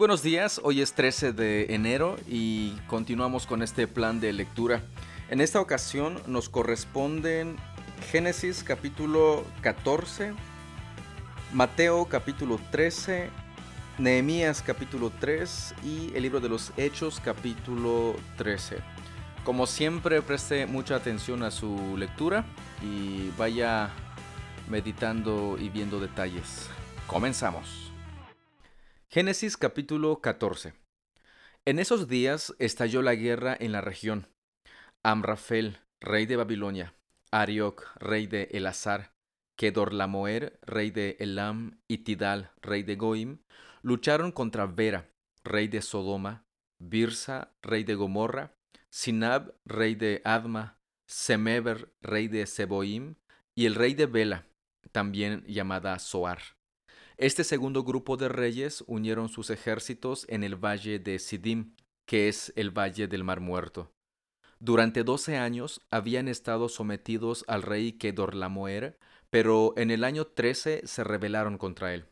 Buenos 0.00 0.22
días, 0.22 0.62
hoy 0.64 0.80
es 0.80 0.94
13 0.94 1.34
de 1.34 1.74
enero 1.74 2.16
y 2.26 2.70
continuamos 2.86 3.46
con 3.46 3.62
este 3.62 3.86
plan 3.86 4.18
de 4.18 4.32
lectura. 4.32 4.80
En 5.28 5.42
esta 5.42 5.60
ocasión 5.60 6.22
nos 6.26 6.48
corresponden 6.48 7.56
Génesis 8.10 8.64
capítulo 8.64 9.44
14, 9.60 10.32
Mateo 11.52 12.06
capítulo 12.06 12.58
13, 12.70 13.28
Nehemías 13.98 14.62
capítulo 14.62 15.12
3 15.20 15.74
y 15.84 16.12
el 16.14 16.22
libro 16.22 16.40
de 16.40 16.48
los 16.48 16.72
Hechos 16.78 17.20
capítulo 17.22 18.16
13. 18.38 18.78
Como 19.44 19.66
siempre, 19.66 20.22
preste 20.22 20.64
mucha 20.64 20.96
atención 20.96 21.42
a 21.42 21.50
su 21.50 21.98
lectura 21.98 22.46
y 22.80 23.28
vaya 23.36 23.90
meditando 24.66 25.58
y 25.60 25.68
viendo 25.68 26.00
detalles. 26.00 26.70
Comenzamos. 27.06 27.79
Génesis 29.12 29.56
capítulo 29.56 30.20
14. 30.20 30.72
En 31.64 31.80
esos 31.80 32.06
días 32.06 32.54
estalló 32.60 33.02
la 33.02 33.16
guerra 33.16 33.56
en 33.58 33.72
la 33.72 33.80
región. 33.80 34.28
Amrafel, 35.02 35.80
rey 35.98 36.26
de 36.26 36.36
Babilonia, 36.36 36.94
Arioc, 37.32 37.88
rey 37.96 38.28
de 38.28 38.44
Elazar, 38.52 39.12
Kedorlamoer, 39.56 40.60
rey 40.62 40.92
de 40.92 41.16
Elam, 41.18 41.80
y 41.88 42.04
Tidal, 42.04 42.52
rey 42.62 42.84
de 42.84 42.94
Goim, 42.94 43.40
lucharon 43.82 44.30
contra 44.30 44.66
Vera, 44.66 45.10
rey 45.42 45.66
de 45.66 45.82
Sodoma, 45.82 46.44
Birsa, 46.78 47.52
rey 47.62 47.82
de 47.82 47.96
Gomorra, 47.96 48.54
Sinab, 48.90 49.56
rey 49.64 49.96
de 49.96 50.22
Adma, 50.24 50.78
Semeber, 51.08 51.92
rey 52.00 52.28
de 52.28 52.46
Seboim, 52.46 53.16
y 53.56 53.66
el 53.66 53.74
rey 53.74 53.94
de 53.94 54.06
Bela, 54.06 54.46
también 54.92 55.44
llamada 55.48 55.98
Soar. 55.98 56.59
Este 57.20 57.44
segundo 57.44 57.84
grupo 57.84 58.16
de 58.16 58.30
reyes 58.30 58.82
unieron 58.86 59.28
sus 59.28 59.50
ejércitos 59.50 60.24
en 60.30 60.42
el 60.42 60.56
valle 60.56 60.98
de 60.98 61.18
Sidim, 61.18 61.74
que 62.06 62.28
es 62.28 62.50
el 62.56 62.70
valle 62.70 63.08
del 63.08 63.24
Mar 63.24 63.40
Muerto. 63.40 63.92
Durante 64.58 65.04
doce 65.04 65.36
años 65.36 65.82
habían 65.90 66.28
estado 66.28 66.70
sometidos 66.70 67.44
al 67.46 67.60
rey 67.60 67.92
Kedorlamoer, 67.92 68.98
pero 69.28 69.74
en 69.76 69.90
el 69.90 70.04
año 70.04 70.28
trece 70.28 70.80
se 70.86 71.04
rebelaron 71.04 71.58
contra 71.58 71.92
él. 71.92 72.06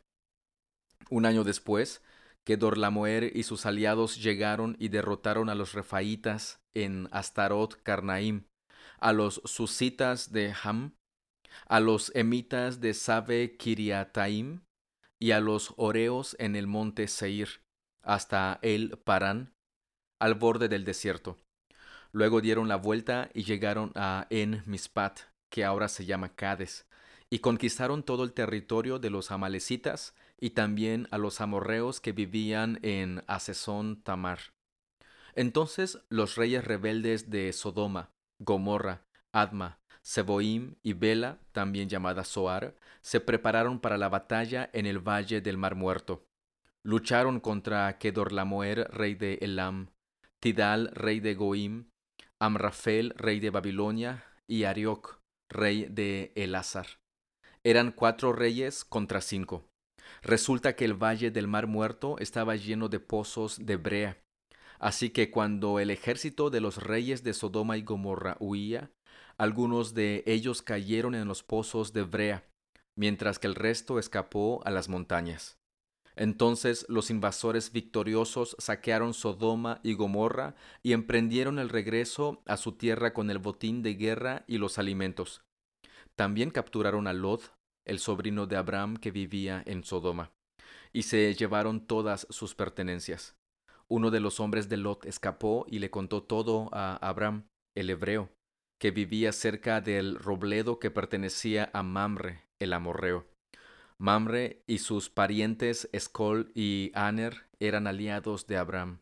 Un 1.09 1.25
año 1.25 1.43
después, 1.43 2.03
Kedorlamoer 2.43 3.35
y 3.35 3.41
sus 3.41 3.65
aliados 3.65 4.21
llegaron 4.21 4.77
y 4.77 4.89
derrotaron 4.89 5.49
a 5.49 5.55
los 5.55 5.73
refaitas 5.73 6.61
en 6.75 7.09
Astarot 7.11 7.81
Karnaim, 7.81 8.43
a 8.99 9.11
los 9.11 9.41
susitas 9.45 10.31
de 10.31 10.53
Ham, 10.63 10.93
a 11.65 11.79
los 11.79 12.11
emitas 12.13 12.79
de 12.79 12.93
Sabe 12.93 13.57
Kiriataim 13.57 14.61
y 15.19 15.31
a 15.31 15.39
los 15.39 15.73
oreos 15.77 16.35
en 16.39 16.55
el 16.55 16.67
monte 16.67 17.07
Seir, 17.07 17.61
hasta 18.01 18.59
el 18.61 18.97
Parán, 18.97 19.53
al 20.19 20.35
borde 20.35 20.69
del 20.69 20.85
desierto. 20.85 21.37
Luego 22.11 22.41
dieron 22.41 22.67
la 22.67 22.77
vuelta 22.77 23.29
y 23.33 23.43
llegaron 23.43 23.91
a 23.95 24.25
En 24.29 24.63
Mispat, 24.65 25.19
que 25.49 25.65
ahora 25.65 25.87
se 25.87 26.05
llama 26.05 26.35
Cades, 26.35 26.87
y 27.29 27.39
conquistaron 27.39 28.03
todo 28.03 28.23
el 28.23 28.33
territorio 28.33 28.97
de 28.97 29.09
los 29.09 29.31
amalecitas 29.31 30.15
y 30.39 30.51
también 30.51 31.07
a 31.11 31.17
los 31.17 31.41
amorreos 31.41 31.99
que 31.99 32.11
vivían 32.11 32.79
en 32.81 33.23
Asesón 33.27 34.01
Tamar. 34.01 34.39
Entonces 35.35 35.99
los 36.09 36.35
reyes 36.35 36.63
rebeldes 36.63 37.29
de 37.29 37.53
Sodoma, 37.53 38.11
Gomorra, 38.39 39.03
Adma, 39.31 39.78
Seboim 40.01 40.75
y 40.81 40.93
Bela, 40.93 41.39
también 41.51 41.89
llamada 41.89 42.23
Soar, 42.23 42.75
se 43.01 43.19
prepararon 43.19 43.79
para 43.79 43.97
la 43.97 44.09
batalla 44.09 44.69
en 44.73 44.85
el 44.85 44.99
valle 44.99 45.41
del 45.41 45.57
Mar 45.57 45.75
Muerto. 45.75 46.25
Lucharon 46.83 47.39
contra 47.39 47.97
Kedorlamoer, 47.97 48.89
rey 48.91 49.15
de 49.15 49.39
Elam, 49.41 49.91
Tidal, 50.39 50.91
rey 50.93 51.19
de 51.19 51.35
Goim, 51.35 51.89
Amrafel, 52.39 53.13
rey 53.17 53.39
de 53.39 53.49
Babilonia, 53.49 54.23
y 54.49 54.63
Arioc, 54.63 55.21
rey 55.47 55.85
de 55.89 56.33
Elazar. 56.35 56.87
Eran 57.63 57.91
cuatro 57.91 58.33
reyes 58.33 58.83
contra 58.83 59.21
cinco. 59.21 59.69
Resulta 60.23 60.75
que 60.75 60.85
el 60.85 60.95
valle 60.95 61.29
del 61.29 61.47
Mar 61.47 61.67
Muerto 61.67 62.17
estaba 62.17 62.55
lleno 62.55 62.89
de 62.89 62.99
pozos 62.99 63.63
de 63.63 63.77
brea. 63.77 64.17
Así 64.79 65.11
que 65.11 65.29
cuando 65.29 65.79
el 65.79 65.91
ejército 65.91 66.49
de 66.49 66.61
los 66.61 66.77
reyes 66.77 67.23
de 67.23 67.33
Sodoma 67.33 67.77
y 67.77 67.83
Gomorra 67.83 68.37
huía, 68.39 68.91
algunos 69.39 69.93
de 69.93 70.21
ellos 70.27 70.61
cayeron 70.61 71.15
en 71.15 71.27
los 71.27 71.43
pozos 71.43 71.93
de 71.93 72.03
brea, 72.03 72.45
mientras 72.97 73.39
que 73.39 73.47
el 73.47 73.55
resto 73.55 73.97
escapó 73.97 74.61
a 74.65 74.69
las 74.69 74.89
montañas. 74.89 75.57
Entonces 76.17 76.85
los 76.89 77.09
invasores 77.09 77.71
victoriosos 77.71 78.57
saquearon 78.59 79.13
Sodoma 79.13 79.79
y 79.81 79.93
Gomorra 79.93 80.55
y 80.83 80.91
emprendieron 80.91 81.57
el 81.57 81.69
regreso 81.69 82.43
a 82.45 82.57
su 82.57 82.73
tierra 82.73 83.13
con 83.13 83.29
el 83.31 83.37
botín 83.37 83.81
de 83.81 83.93
guerra 83.93 84.43
y 84.45 84.57
los 84.57 84.77
alimentos. 84.77 85.41
También 86.17 86.51
capturaron 86.51 87.07
a 87.07 87.13
Lot, 87.13 87.53
el 87.87 87.99
sobrino 87.99 88.45
de 88.45 88.57
Abraham 88.57 88.97
que 88.97 89.11
vivía 89.11 89.63
en 89.65 89.85
Sodoma, 89.85 90.33
y 90.91 91.03
se 91.03 91.33
llevaron 91.33 91.87
todas 91.87 92.27
sus 92.29 92.55
pertenencias. 92.55 93.37
Uno 93.87 94.11
de 94.11 94.19
los 94.19 94.41
hombres 94.41 94.67
de 94.67 94.75
Lot 94.75 95.05
escapó 95.05 95.65
y 95.69 95.79
le 95.79 95.89
contó 95.89 96.23
todo 96.23 96.69
a 96.73 96.97
Abraham, 96.97 97.47
el 97.73 97.89
hebreo, 97.89 98.29
que 98.79 98.91
vivía 98.91 99.31
cerca 99.33 99.81
del 99.81 100.15
robledo 100.15 100.79
que 100.79 100.89
pertenecía 100.89 101.69
a 101.73 101.83
Mamre, 101.83 102.45
el 102.59 102.73
amorreo. 102.73 103.27
Mamre 103.97 104.63
y 104.65 104.77
sus 104.77 105.09
parientes 105.09 105.89
Escol 105.91 106.51
y 106.55 106.91
Aner 106.95 107.47
eran 107.59 107.85
aliados 107.85 108.47
de 108.47 108.57
Abraham. 108.57 109.01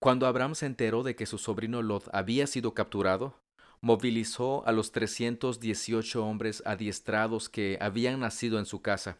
Cuando 0.00 0.26
Abraham 0.26 0.56
se 0.56 0.66
enteró 0.66 1.04
de 1.04 1.14
que 1.14 1.26
su 1.26 1.38
sobrino 1.38 1.82
Lot 1.82 2.08
había 2.12 2.48
sido 2.48 2.74
capturado, 2.74 3.40
movilizó 3.80 4.66
a 4.66 4.72
los 4.72 4.90
trescientos 4.90 5.60
dieciocho 5.60 6.26
hombres 6.26 6.62
adiestrados 6.66 7.48
que 7.48 7.78
habían 7.80 8.20
nacido 8.20 8.58
en 8.58 8.66
su 8.66 8.82
casa. 8.82 9.18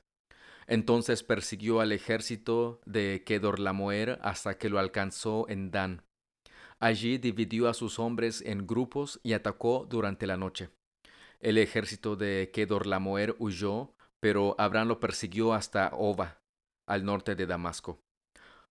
Entonces 0.66 1.22
persiguió 1.22 1.80
al 1.80 1.92
ejército 1.92 2.80
de 2.86 3.22
Kedorlamoer 3.24 4.18
hasta 4.22 4.58
que 4.58 4.68
lo 4.68 4.78
alcanzó 4.78 5.48
en 5.48 5.70
Dan. 5.70 6.02
Allí 6.80 7.18
dividió 7.18 7.68
a 7.68 7.74
sus 7.74 7.98
hombres 7.98 8.40
en 8.40 8.66
grupos 8.66 9.20
y 9.22 9.34
atacó 9.34 9.86
durante 9.88 10.26
la 10.26 10.38
noche. 10.38 10.70
El 11.38 11.58
ejército 11.58 12.16
de 12.16 12.50
Kedorlamoer 12.54 13.36
huyó, 13.38 13.94
pero 14.18 14.54
Abraham 14.58 14.88
lo 14.88 15.00
persiguió 15.00 15.52
hasta 15.52 15.90
Oba, 15.92 16.40
al 16.86 17.04
norte 17.04 17.34
de 17.34 17.46
Damasco. 17.46 18.00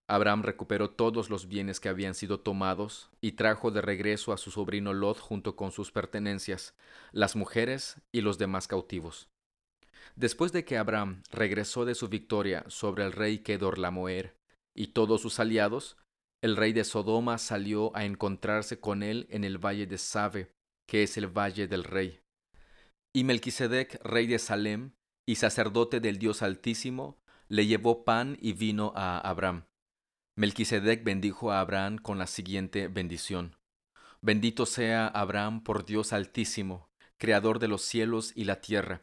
Abraham 0.08 0.42
recuperó 0.42 0.90
todos 0.90 1.30
los 1.30 1.46
bienes 1.46 1.78
que 1.78 1.88
habían 1.88 2.14
sido 2.14 2.40
tomados 2.40 3.10
y 3.20 3.32
trajo 3.32 3.70
de 3.70 3.80
regreso 3.80 4.32
a 4.32 4.38
su 4.38 4.50
sobrino 4.50 4.92
Lot 4.92 5.20
junto 5.20 5.54
con 5.54 5.70
sus 5.70 5.92
pertenencias, 5.92 6.74
las 7.12 7.36
mujeres 7.36 8.00
y 8.10 8.22
los 8.22 8.36
demás 8.36 8.66
cautivos. 8.66 9.28
Después 10.16 10.50
de 10.50 10.64
que 10.64 10.78
Abraham 10.78 11.22
regresó 11.30 11.84
de 11.84 11.94
su 11.94 12.08
victoria 12.08 12.64
sobre 12.66 13.04
el 13.04 13.12
rey 13.12 13.38
Kedorlamoer 13.38 14.34
y 14.74 14.88
todos 14.88 15.20
sus 15.22 15.38
aliados, 15.38 15.96
el 16.42 16.56
rey 16.56 16.72
de 16.72 16.84
Sodoma 16.84 17.36
salió 17.38 17.94
a 17.94 18.04
encontrarse 18.04 18.80
con 18.80 19.02
él 19.02 19.26
en 19.30 19.44
el 19.44 19.58
valle 19.58 19.86
de 19.86 19.98
Sabe, 19.98 20.50
que 20.86 21.02
es 21.02 21.16
el 21.18 21.26
valle 21.26 21.68
del 21.68 21.84
rey. 21.84 22.20
Y 23.12 23.24
Melquisedec, 23.24 24.00
rey 24.04 24.26
de 24.26 24.38
Salem 24.38 24.92
y 25.26 25.34
sacerdote 25.34 26.00
del 26.00 26.18
Dios 26.18 26.42
Altísimo, 26.42 27.18
le 27.48 27.66
llevó 27.66 28.04
pan 28.04 28.38
y 28.40 28.54
vino 28.54 28.92
a 28.94 29.18
Abraham. 29.18 29.66
Melquisedec 30.36 31.04
bendijo 31.04 31.52
a 31.52 31.60
Abraham 31.60 31.98
con 31.98 32.18
la 32.18 32.26
siguiente 32.26 32.88
bendición. 32.88 33.56
Bendito 34.22 34.64
sea 34.64 35.08
Abraham 35.08 35.62
por 35.62 35.84
Dios 35.84 36.12
Altísimo, 36.12 36.88
Creador 37.18 37.58
de 37.58 37.68
los 37.68 37.82
cielos 37.82 38.32
y 38.34 38.44
la 38.44 38.60
tierra, 38.62 39.02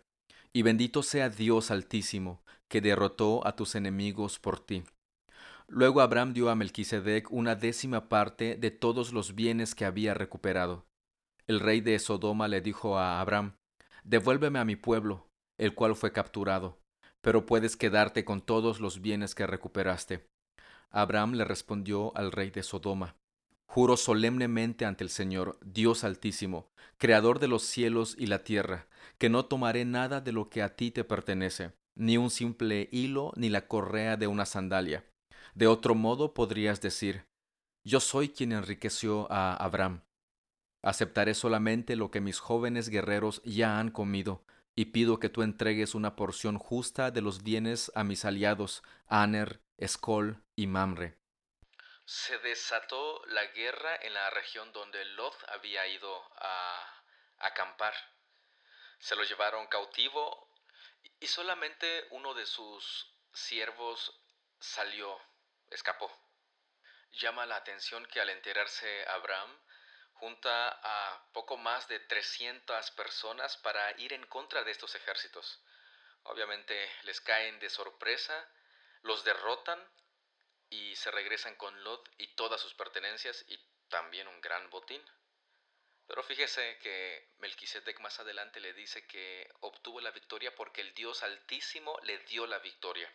y 0.54 0.64
bendito 0.64 1.04
sea 1.04 1.30
Dios 1.30 1.70
Altísimo, 1.70 2.42
que 2.68 2.82
derrotó 2.82 3.46
a 3.46 3.56
tus 3.56 3.76
enemigos 3.76 4.40
por 4.40 4.60
ti. 4.60 4.84
Luego 5.70 6.00
Abraham 6.00 6.34
dio 6.34 6.50
a 6.50 6.56
Melquisedec 6.56 7.30
una 7.30 7.56
décima 7.56 8.08
parte 8.08 8.56
de 8.56 8.72
todos 8.72 9.12
los 9.12 9.36
bienes 9.36 9.76
que 9.76 9.84
había 9.84 10.14
recuperado. 10.14 10.86
El 11.46 11.60
rey 11.60 11.82
de 11.82 12.00
Sodoma 12.00 12.48
le 12.48 12.62
dijo 12.62 12.98
a 12.98 13.20
Abraham, 13.20 13.58
Devuélveme 14.06 14.60
a 14.60 14.66
mi 14.66 14.78
pueblo, 14.78 15.28
el 15.58 15.76
cual 15.76 15.96
fue 15.98 16.14
capturado, 16.14 16.80
pero 17.22 17.46
puedes 17.46 17.76
quedarte 17.76 18.24
con 18.24 18.40
todos 18.42 18.80
los 18.80 19.02
bienes 19.02 19.36
que 19.36 19.46
recuperaste. 19.46 20.26
Abraham 20.90 21.34
le 21.34 21.44
respondió 21.44 22.16
al 22.16 22.32
rey 22.32 22.50
de 22.50 22.64
Sodoma, 22.64 23.18
Juro 23.66 23.98
solemnemente 23.98 24.86
ante 24.86 25.04
el 25.04 25.10
Señor, 25.10 25.60
Dios 25.62 26.06
Altísimo, 26.06 26.70
Creador 26.98 27.40
de 27.40 27.50
los 27.50 27.64
cielos 27.64 28.16
y 28.18 28.28
la 28.28 28.46
tierra, 28.46 28.88
que 29.18 29.30
no 29.30 29.46
tomaré 29.46 29.84
nada 29.84 30.22
de 30.22 30.32
lo 30.32 30.50
que 30.50 30.62
a 30.62 30.78
ti 30.78 30.92
te 30.92 31.04
pertenece, 31.04 31.74
ni 31.94 32.16
un 32.16 32.30
simple 32.30 32.88
hilo 32.94 33.34
ni 33.36 33.50
la 33.50 33.68
correa 33.68 34.16
de 34.16 34.28
una 34.28 34.46
sandalia 34.46 35.04
de 35.58 35.66
otro 35.66 35.96
modo 35.96 36.36
podrías 36.36 36.82
decir, 36.82 37.26
yo 37.84 38.00
soy 38.00 38.30
quien 38.30 38.52
enriqueció 38.52 39.26
a 39.32 39.56
Abraham. 39.56 40.04
Aceptaré 40.84 41.34
solamente 41.34 41.96
lo 41.96 42.12
que 42.12 42.22
mis 42.22 42.38
jóvenes 42.40 42.90
guerreros 42.90 43.42
ya 43.44 43.80
han 43.80 43.90
comido, 43.90 44.46
y 44.76 44.86
pido 44.86 45.20
que 45.20 45.30
tú 45.30 45.42
entregues 45.42 45.96
una 45.96 46.16
porción 46.16 46.60
justa 46.60 47.10
de 47.10 47.22
los 47.22 47.42
bienes 47.42 47.92
a 47.96 48.04
mis 48.04 48.24
aliados, 48.24 48.84
Aner, 49.08 49.60
Escol 49.78 50.44
y 50.56 50.68
Mamre. 50.68 51.18
Se 52.06 52.38
desató 52.38 53.26
la 53.26 53.44
guerra 53.48 53.96
en 54.04 54.14
la 54.14 54.30
región 54.30 54.72
donde 54.74 55.04
Lot 55.06 55.34
había 55.56 55.88
ido 55.88 56.22
a 56.36 57.04
acampar. 57.40 57.96
Se 59.00 59.16
lo 59.16 59.24
llevaron 59.24 59.66
cautivo 59.66 60.52
y 61.20 61.26
solamente 61.26 62.06
uno 62.12 62.36
de 62.36 62.46
sus 62.46 63.12
siervos 63.34 64.22
salió, 64.60 65.18
escapó. 65.70 66.12
Llama 67.14 67.46
la 67.46 67.58
atención 67.58 68.06
que 68.06 68.22
al 68.22 68.30
enterarse 68.30 69.06
Abraham, 69.08 69.60
junta 70.14 70.80
a 70.84 71.32
poco 71.34 71.58
más 71.58 71.88
de 71.88 72.00
300 72.00 72.92
personas 72.92 73.58
para 73.58 73.92
ir 74.00 74.14
en 74.14 74.26
contra 74.28 74.64
de 74.64 74.72
estos 74.72 74.96
ejércitos. 74.96 75.64
Obviamente 76.24 76.92
les 77.04 77.22
caen 77.22 77.60
de 77.60 77.70
sorpresa, 77.70 78.52
los 79.02 79.24
derrotan 79.24 79.80
y 80.70 80.96
se 80.96 81.12
regresan 81.12 81.56
con 81.56 81.84
Lot 81.84 82.10
y 82.18 82.36
todas 82.36 82.60
sus 82.60 82.74
pertenencias 82.74 83.46
y 83.48 83.58
también 83.90 84.28
un 84.28 84.42
gran 84.42 84.70
botín. 84.70 85.04
Pero 86.08 86.24
fíjese 86.24 86.80
que 86.80 87.30
Melquisedec 87.38 88.00
más 88.00 88.20
adelante 88.20 88.60
le 88.60 88.74
dice 88.74 89.06
que 89.08 89.50
obtuvo 89.60 90.02
la 90.02 90.12
victoria 90.12 90.56
porque 90.56 90.82
el 90.82 90.94
Dios 90.94 91.22
Altísimo 91.24 92.00
le 92.04 92.18
dio 92.20 92.48
la 92.48 92.60
victoria. 92.60 93.14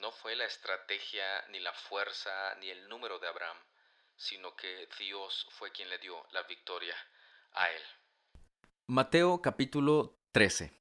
No 0.00 0.12
fue 0.12 0.36
la 0.36 0.44
estrategia, 0.46 1.24
ni 1.50 1.60
la 1.60 1.72
fuerza, 1.72 2.54
ni 2.60 2.68
el 2.68 2.88
número 2.88 3.18
de 3.18 3.28
Abraham, 3.28 3.56
sino 4.16 4.54
que 4.56 4.88
Dios 4.98 5.46
fue 5.50 5.72
quien 5.72 5.88
le 5.88 5.98
dio 5.98 6.26
la 6.32 6.42
victoria 6.44 6.94
a 7.52 7.70
él. 7.70 7.82
Mateo 8.86 9.40
capítulo 9.42 10.18
13 10.32 10.72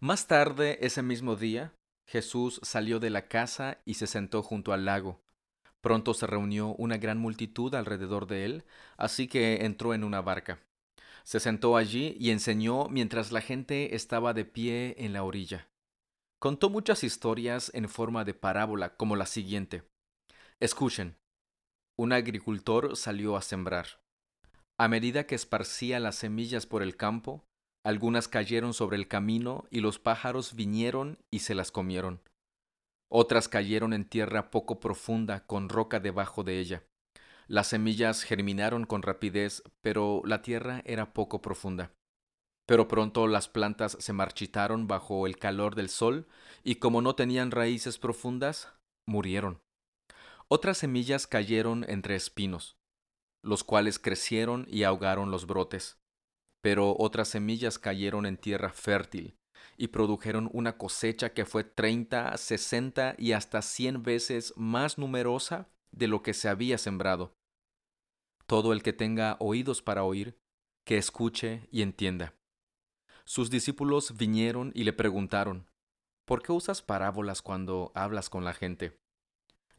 Más 0.00 0.26
tarde, 0.26 0.78
ese 0.80 1.02
mismo 1.02 1.36
día, 1.36 1.72
Jesús 2.06 2.60
salió 2.62 3.00
de 3.00 3.10
la 3.10 3.28
casa 3.28 3.78
y 3.84 3.94
se 3.94 4.06
sentó 4.06 4.42
junto 4.42 4.72
al 4.72 4.84
lago. 4.84 5.20
Pronto 5.80 6.14
se 6.14 6.26
reunió 6.26 6.68
una 6.68 6.96
gran 6.96 7.18
multitud 7.18 7.74
alrededor 7.74 8.26
de 8.26 8.44
él, 8.44 8.64
así 8.96 9.28
que 9.28 9.64
entró 9.64 9.94
en 9.94 10.04
una 10.04 10.20
barca. 10.20 10.60
Se 11.22 11.40
sentó 11.40 11.76
allí 11.76 12.16
y 12.18 12.30
enseñó 12.30 12.88
mientras 12.88 13.32
la 13.32 13.40
gente 13.40 13.94
estaba 13.94 14.32
de 14.32 14.44
pie 14.44 14.94
en 14.98 15.12
la 15.12 15.22
orilla. 15.24 15.68
Contó 16.46 16.70
muchas 16.70 17.02
historias 17.02 17.72
en 17.74 17.88
forma 17.88 18.24
de 18.24 18.32
parábola, 18.32 18.96
como 18.96 19.16
la 19.16 19.26
siguiente. 19.26 19.82
Escuchen. 20.60 21.16
Un 21.98 22.12
agricultor 22.12 22.96
salió 22.96 23.36
a 23.36 23.42
sembrar. 23.42 23.98
A 24.78 24.86
medida 24.86 25.26
que 25.26 25.34
esparcía 25.34 25.98
las 25.98 26.14
semillas 26.14 26.64
por 26.64 26.84
el 26.84 26.96
campo, 26.96 27.44
algunas 27.84 28.28
cayeron 28.28 28.74
sobre 28.74 28.96
el 28.96 29.08
camino 29.08 29.64
y 29.72 29.80
los 29.80 29.98
pájaros 29.98 30.54
vinieron 30.54 31.18
y 31.32 31.40
se 31.40 31.56
las 31.56 31.72
comieron. 31.72 32.20
Otras 33.10 33.48
cayeron 33.48 33.92
en 33.92 34.08
tierra 34.08 34.52
poco 34.52 34.78
profunda 34.78 35.48
con 35.48 35.68
roca 35.68 35.98
debajo 35.98 36.44
de 36.44 36.60
ella. 36.60 36.84
Las 37.48 37.66
semillas 37.66 38.22
germinaron 38.22 38.86
con 38.86 39.02
rapidez, 39.02 39.64
pero 39.80 40.22
la 40.24 40.42
tierra 40.42 40.80
era 40.84 41.12
poco 41.12 41.42
profunda. 41.42 41.90
Pero 42.66 42.88
pronto 42.88 43.28
las 43.28 43.48
plantas 43.48 43.96
se 44.00 44.12
marchitaron 44.12 44.88
bajo 44.88 45.26
el 45.26 45.38
calor 45.38 45.76
del 45.76 45.88
sol 45.88 46.26
y 46.64 46.76
como 46.76 47.00
no 47.00 47.14
tenían 47.14 47.52
raíces 47.52 47.98
profundas, 47.98 48.72
murieron. 49.06 49.60
Otras 50.48 50.78
semillas 50.78 51.26
cayeron 51.26 51.84
entre 51.88 52.16
espinos, 52.16 52.76
los 53.42 53.64
cuales 53.64 53.98
crecieron 53.98 54.66
y 54.68 54.82
ahogaron 54.82 55.30
los 55.30 55.46
brotes. 55.46 55.98
Pero 56.60 56.96
otras 56.98 57.28
semillas 57.28 57.78
cayeron 57.78 58.26
en 58.26 58.36
tierra 58.36 58.70
fértil 58.70 59.36
y 59.76 59.88
produjeron 59.88 60.50
una 60.52 60.76
cosecha 60.76 61.32
que 61.32 61.44
fue 61.44 61.62
treinta, 61.62 62.36
sesenta 62.36 63.14
y 63.18 63.32
hasta 63.32 63.62
cien 63.62 64.02
veces 64.02 64.52
más 64.56 64.98
numerosa 64.98 65.68
de 65.92 66.08
lo 66.08 66.22
que 66.22 66.34
se 66.34 66.48
había 66.48 66.78
sembrado. 66.78 67.32
Todo 68.46 68.72
el 68.72 68.82
que 68.82 68.92
tenga 68.92 69.36
oídos 69.38 69.82
para 69.82 70.04
oír, 70.04 70.38
que 70.84 70.98
escuche 70.98 71.68
y 71.70 71.82
entienda. 71.82 72.34
Sus 73.28 73.50
discípulos 73.50 74.16
vinieron 74.16 74.70
y 74.72 74.84
le 74.84 74.92
preguntaron, 74.92 75.66
¿por 76.24 76.42
qué 76.42 76.52
usas 76.52 76.80
parábolas 76.80 77.42
cuando 77.42 77.90
hablas 77.96 78.30
con 78.30 78.44
la 78.44 78.54
gente? 78.54 78.96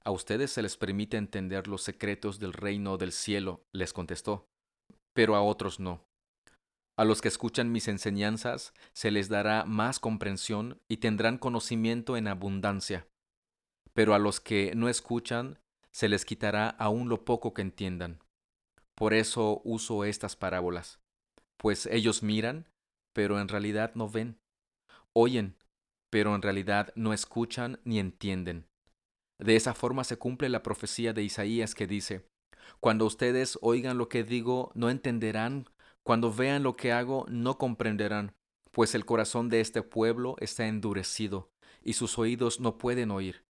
A 0.04 0.12
ustedes 0.12 0.52
se 0.52 0.62
les 0.62 0.76
permite 0.76 1.16
entender 1.16 1.68
los 1.68 1.82
secretos 1.82 2.40
del 2.40 2.52
reino 2.52 2.98
del 2.98 3.14
cielo, 3.14 3.66
les 3.72 3.94
contestó, 3.94 4.50
pero 5.14 5.36
a 5.36 5.42
otros 5.42 5.80
no. 5.80 6.06
A 6.98 7.06
los 7.06 7.22
que 7.22 7.30
escuchan 7.30 7.72
mis 7.72 7.88
enseñanzas 7.88 8.74
se 8.92 9.12
les 9.12 9.30
dará 9.30 9.64
más 9.64 10.00
comprensión 10.00 10.82
y 10.90 10.98
tendrán 10.98 11.38
conocimiento 11.38 12.18
en 12.18 12.28
abundancia, 12.28 13.08
pero 13.94 14.14
a 14.14 14.20
los 14.20 14.42
que 14.42 14.74
no 14.76 14.90
escuchan 14.90 15.60
se 15.92 16.10
les 16.10 16.26
quitará 16.26 16.70
aún 16.70 17.08
lo 17.08 17.24
poco 17.24 17.54
que 17.54 17.62
entiendan. 17.62 18.20
Por 18.94 19.14
eso 19.14 19.62
uso 19.64 20.04
estas 20.04 20.36
parábolas, 20.36 21.00
pues 21.56 21.86
ellos 21.86 22.24
miran, 22.24 22.68
pero 23.18 23.40
en 23.40 23.48
realidad 23.48 23.94
no 23.96 24.08
ven, 24.08 24.38
oyen, 25.12 25.58
pero 26.12 26.36
en 26.36 26.44
realidad 26.44 26.94
no 26.96 27.14
escuchan 27.14 27.80
ni 27.84 27.98
entienden. 27.98 28.68
De 29.40 29.56
esa 29.56 29.74
forma 29.74 30.04
se 30.04 30.20
cumple 30.20 30.50
la 30.50 30.62
profecía 30.62 31.14
de 31.14 31.24
Isaías 31.24 31.74
que 31.74 31.88
dice, 31.88 32.30
Cuando 32.80 33.08
ustedes 33.08 33.58
oigan 33.64 33.98
lo 33.98 34.08
que 34.08 34.24
digo, 34.24 34.72
no 34.76 34.92
entenderán, 34.92 35.68
cuando 36.04 36.32
vean 36.32 36.62
lo 36.62 36.76
que 36.76 36.92
hago, 36.92 37.26
no 37.28 37.58
comprenderán, 37.58 38.36
pues 38.70 38.94
el 38.94 39.04
corazón 39.04 39.50
de 39.50 39.62
este 39.62 39.82
pueblo 39.82 40.36
está 40.40 40.68
endurecido, 40.68 41.50
y 41.84 41.94
sus 41.94 42.20
oídos 42.20 42.60
no 42.60 42.78
pueden 42.78 43.10
oír, 43.10 43.44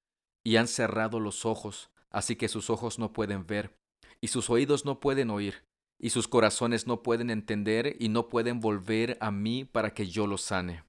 y 0.45 0.55
han 0.55 0.69
cerrado 0.69 1.19
los 1.19 1.45
ojos, 1.45 1.91
así 2.09 2.37
que 2.37 2.47
sus 2.47 2.69
ojos 2.69 2.99
no 2.99 3.11
pueden 3.11 3.45
ver, 3.45 3.77
y 4.21 4.29
sus 4.29 4.49
oídos 4.49 4.85
no 4.85 5.01
pueden 5.01 5.29
oír, 5.29 5.66
y 5.99 6.11
sus 6.11 6.27
corazones 6.27 6.87
no 6.87 7.03
pueden 7.03 7.29
entender, 7.29 7.95
y 7.99 8.09
no 8.09 8.29
pueden 8.29 8.59
volver 8.59 9.17
a 9.19 9.31
mí 9.31 9.65
para 9.65 9.93
que 9.93 10.07
yo 10.07 10.27
los 10.27 10.41
sane. 10.41 10.83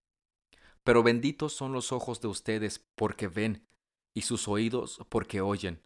Pero 0.85 1.03
benditos 1.03 1.53
son 1.53 1.73
los 1.73 1.93
ojos 1.93 2.21
de 2.21 2.29
ustedes, 2.29 2.87
porque 2.95 3.29
ven, 3.29 3.67
y 4.15 4.23
sus 4.23 4.49
oídos 4.49 5.01
porque 5.09 5.41
oyen. 5.41 5.83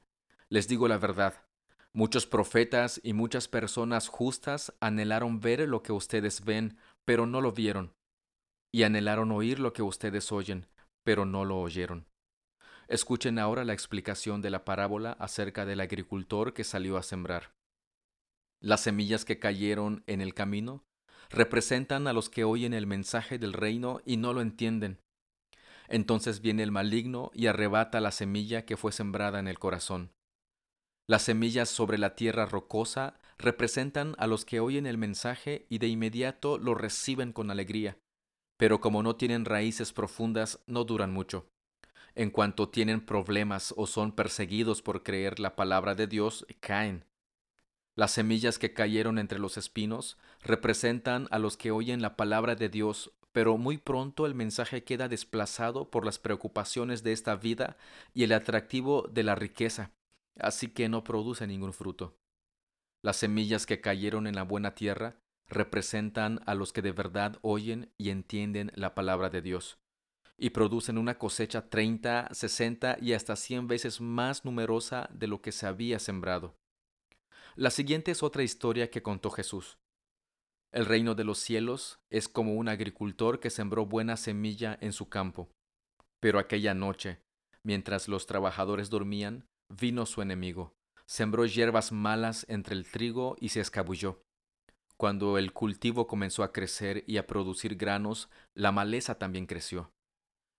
Les 0.49 0.69
digo 0.69 0.89
la 0.89 0.99
verdad, 0.99 1.45
muchos 1.93 2.27
profetas 2.27 3.01
y 3.03 3.13
muchas 3.13 3.49
personas 3.49 4.09
justas 4.09 4.75
anhelaron 4.81 5.41
ver 5.41 5.69
lo 5.69 5.83
que 5.83 5.93
ustedes 5.93 6.45
ven, 6.45 6.79
pero 7.05 7.27
no 7.27 7.41
lo 7.41 7.53
vieron, 7.53 7.95
y 8.73 8.83
anhelaron 8.85 9.33
oír 9.33 9.59
lo 9.59 9.73
que 9.73 9.83
ustedes 9.83 10.33
oyen, 10.33 10.67
pero 11.05 11.27
no 11.27 11.45
lo 11.45 11.61
oyeron. 11.61 12.07
Escuchen 12.89 13.39
ahora 13.39 13.65
la 13.65 13.73
explicación 13.73 14.43
de 14.43 14.51
la 14.51 14.65
parábola 14.65 15.13
acerca 15.13 15.65
del 15.65 15.81
agricultor 15.81 16.53
que 16.53 16.65
salió 16.65 16.97
a 16.97 17.03
sembrar. 17.03 17.55
Las 18.63 18.83
semillas 18.83 19.25
que 19.25 19.41
cayeron 19.41 20.05
en 20.07 20.21
el 20.21 20.35
camino 20.35 20.85
representan 21.31 22.07
a 22.07 22.13
los 22.13 22.31
que 22.31 22.45
oyen 22.45 22.75
el 22.75 22.87
mensaje 22.87 23.37
del 23.39 23.55
reino 23.55 24.01
y 24.07 24.19
no 24.19 24.33
lo 24.33 24.41
entienden. 24.41 25.01
Entonces 25.89 26.41
viene 26.41 26.63
el 26.63 26.71
maligno 26.71 27.33
y 27.35 27.49
arrebata 27.49 28.01
la 28.01 28.13
semilla 28.13 28.65
que 28.65 28.77
fue 28.77 28.93
sembrada 28.93 29.41
en 29.41 29.49
el 29.49 29.59
corazón. 29.59 30.13
Las 31.09 31.23
semillas 31.23 31.71
sobre 31.71 31.99
la 31.99 32.15
tierra 32.15 32.47
rocosa 32.47 33.19
representan 33.37 34.15
a 34.19 34.29
los 34.29 34.45
que 34.45 34.61
oyen 34.61 34.87
el 34.87 34.97
mensaje 34.97 35.67
y 35.69 35.79
de 35.79 35.89
inmediato 35.89 36.57
lo 36.57 36.77
reciben 36.77 37.33
con 37.33 37.51
alegría, 37.51 37.99
pero 38.57 38.81
como 38.81 39.03
no 39.03 39.17
tienen 39.17 39.45
raíces 39.45 39.93
profundas, 39.93 40.61
no 40.69 40.85
duran 40.85 41.13
mucho. 41.13 41.49
En 42.15 42.31
cuanto 42.31 42.69
tienen 42.69 43.05
problemas 43.05 43.75
o 43.77 43.89
son 43.89 44.13
perseguidos 44.13 44.83
por 44.83 45.03
creer 45.03 45.41
la 45.41 45.57
palabra 45.57 45.97
de 45.97 46.07
Dios, 46.07 46.47
caen. 46.61 47.05
Las 47.95 48.13
semillas 48.13 48.59
que 48.59 48.73
cayeron 48.73 49.19
entre 49.19 49.39
los 49.39 49.59
espinos 49.59 50.17
representan 50.41 51.29
a 51.31 51.39
los 51.39 51.57
que 51.57 51.71
oyen 51.71 52.01
la 52.01 52.17
palabra 52.17 52.55
de 52.55 52.71
Dios, 52.71 53.13
pero 53.33 53.59
muy 53.59 53.77
pronto 53.77 54.27
el 54.27 54.35
mensaje 54.35 54.83
queda 54.83 55.09
desplazado 55.09 55.91
por 55.91 56.07
las 56.07 56.19
preocupaciones 56.19 57.03
de 57.03 57.13
esta 57.13 57.37
vida 57.37 57.77
y 58.15 58.25
el 58.25 58.33
atractivo 58.33 59.09
de 59.11 59.23
la 59.23 59.35
riqueza, 59.35 59.91
así 60.39 60.69
que 60.69 60.89
no 60.89 61.05
produce 61.05 61.47
ningún 61.47 61.75
fruto. 61.75 62.17
Las 63.03 63.17
semillas 63.17 63.67
que 63.67 63.81
cayeron 63.81 64.27
en 64.27 64.37
la 64.37 64.45
buena 64.45 64.75
tierra 64.75 65.17
representan 65.49 66.41
a 66.47 66.55
los 66.55 66.73
que 66.73 66.81
de 66.81 66.93
verdad 66.93 67.39
oyen 67.43 67.91
y 67.99 68.09
entienden 68.09 68.73
la 68.75 68.95
palabra 68.95 69.29
de 69.29 69.43
Dios, 69.43 69.79
y 70.39 70.51
producen 70.51 70.97
una 70.97 71.19
cosecha 71.19 71.69
treinta, 71.69 72.29
sesenta 72.33 72.97
y 73.01 73.13
hasta 73.13 73.37
cien 73.37 73.67
veces 73.67 74.01
más 74.01 74.47
numerosa 74.47 75.11
de 75.13 75.27
lo 75.27 75.43
que 75.43 75.53
se 75.53 75.67
había 75.67 75.99
sembrado. 75.99 76.55
La 77.55 77.71
siguiente 77.71 78.11
es 78.11 78.23
otra 78.23 78.43
historia 78.43 78.91
que 78.91 79.03
contó 79.03 79.31
Jesús. 79.31 79.79
El 80.73 80.87
reino 80.87 81.15
de 81.15 81.25
los 81.25 81.39
cielos 81.39 82.01
es 82.09 82.29
como 82.29 82.55
un 82.55 82.69
agricultor 82.69 83.41
que 83.41 83.51
sembró 83.51 83.85
buena 83.85 84.17
semilla 84.17 84.79
en 84.81 84.95
su 84.95 85.11
campo. 85.11 85.51
Pero 86.19 86.39
aquella 86.39 86.73
noche, 86.73 87.21
mientras 87.63 88.09
los 88.09 88.27
trabajadores 88.27 88.89
dormían, 88.89 89.45
vino 89.69 90.07
su 90.07 90.23
enemigo, 90.23 90.75
sembró 91.05 91.45
hierbas 91.45 91.93
malas 91.93 92.47
entre 92.49 92.75
el 92.75 92.91
trigo 92.91 93.37
y 93.39 93.51
se 93.51 93.61
escabulló. 93.61 94.23
Cuando 94.97 95.37
el 95.37 95.53
cultivo 95.53 96.07
comenzó 96.07 96.45
a 96.45 96.53
crecer 96.53 97.05
y 97.07 97.19
a 97.19 97.27
producir 97.27 97.77
granos, 97.77 98.31
la 98.55 98.73
maleza 98.73 99.19
también 99.19 99.47
creció. 99.47 99.93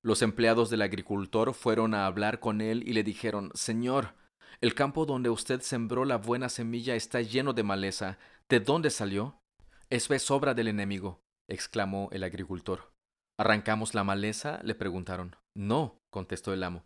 Los 0.04 0.22
empleados 0.22 0.70
del 0.70 0.84
agricultor 0.84 1.54
fueron 1.54 1.96
a 1.96 2.06
hablar 2.06 2.40
con 2.40 2.62
él 2.62 2.88
y 2.88 2.94
le 2.94 3.04
dijeron, 3.04 3.52
Señor, 3.56 4.16
El 4.62 4.76
campo 4.76 5.06
donde 5.06 5.30
usted 5.30 5.62
sembró 5.62 6.06
la 6.06 6.18
buena 6.18 6.50
semilla 6.50 6.96
está 6.96 7.22
lleno 7.22 7.54
de 7.54 7.64
maleza. 7.64 8.18
¿De 8.50 8.60
dónde 8.60 8.90
salió? 8.90 9.42
Eso 9.90 10.14
es 10.14 10.32
obra 10.32 10.54
del 10.54 10.68
enemigo, 10.70 11.22
exclamó 11.50 12.10
el 12.12 12.24
agricultor. 12.24 12.92
¿Arrancamos 13.38 13.94
la 13.94 14.04
maleza? 14.04 14.60
le 14.64 14.76
preguntaron. 14.76 15.36
No, 15.56 16.00
contestó 16.12 16.54
el 16.54 16.64
amo. 16.64 16.86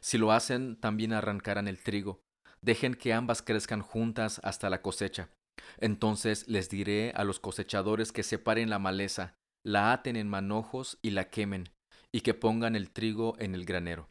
Si 0.00 0.18
lo 0.18 0.32
hacen, 0.32 0.76
también 0.76 1.12
arrancarán 1.12 1.68
el 1.68 1.82
trigo. 1.82 2.20
Dejen 2.60 2.94
que 2.94 3.12
ambas 3.12 3.42
crezcan 3.42 3.82
juntas 3.82 4.40
hasta 4.42 4.70
la 4.70 4.82
cosecha. 4.82 5.30
Entonces 5.78 6.48
les 6.48 6.68
diré 6.68 7.12
a 7.14 7.24
los 7.24 7.40
cosechadores 7.40 8.12
que 8.12 8.22
separen 8.22 8.70
la 8.70 8.78
maleza, 8.78 9.34
la 9.64 9.92
aten 9.92 10.16
en 10.16 10.28
manojos 10.28 10.98
y 11.02 11.10
la 11.10 11.30
quemen, 11.30 11.68
y 12.12 12.22
que 12.22 12.34
pongan 12.34 12.76
el 12.76 12.90
trigo 12.90 13.36
en 13.38 13.54
el 13.54 13.64
granero. 13.64 14.08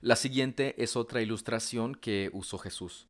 La 0.00 0.16
siguiente 0.16 0.80
es 0.82 0.96
otra 0.96 1.22
ilustración 1.22 1.94
que 1.94 2.30
usó 2.32 2.58
Jesús. 2.58 3.08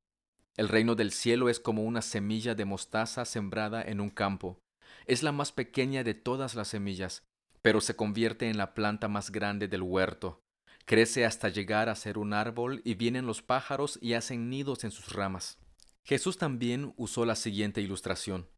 El 0.56 0.68
reino 0.68 0.94
del 0.94 1.12
cielo 1.12 1.48
es 1.48 1.60
como 1.60 1.82
una 1.82 2.02
semilla 2.02 2.54
de 2.54 2.64
mostaza 2.64 3.24
sembrada 3.24 3.82
en 3.82 4.00
un 4.00 4.10
campo. 4.10 4.58
Es 5.06 5.22
la 5.22 5.32
más 5.32 5.52
pequeña 5.52 6.02
de 6.02 6.14
todas 6.14 6.54
las 6.54 6.68
semillas, 6.68 7.22
pero 7.60 7.80
se 7.80 7.96
convierte 7.96 8.48
en 8.48 8.56
la 8.56 8.74
planta 8.74 9.08
más 9.08 9.30
grande 9.30 9.68
del 9.68 9.82
huerto. 9.82 10.40
Crece 10.86 11.26
hasta 11.26 11.48
llegar 11.48 11.88
a 11.88 11.96
ser 11.96 12.16
un 12.16 12.32
árbol 12.32 12.80
y 12.84 12.94
vienen 12.94 13.26
los 13.26 13.42
pájaros 13.42 13.98
y 14.00 14.14
hacen 14.14 14.48
nidos 14.48 14.84
en 14.84 14.92
sus 14.92 15.12
ramas. 15.12 15.58
Jesús 16.04 16.38
también 16.38 16.94
usó 16.96 17.26
la 17.26 17.34
siguiente 17.34 17.80
ilustración. 17.80 18.48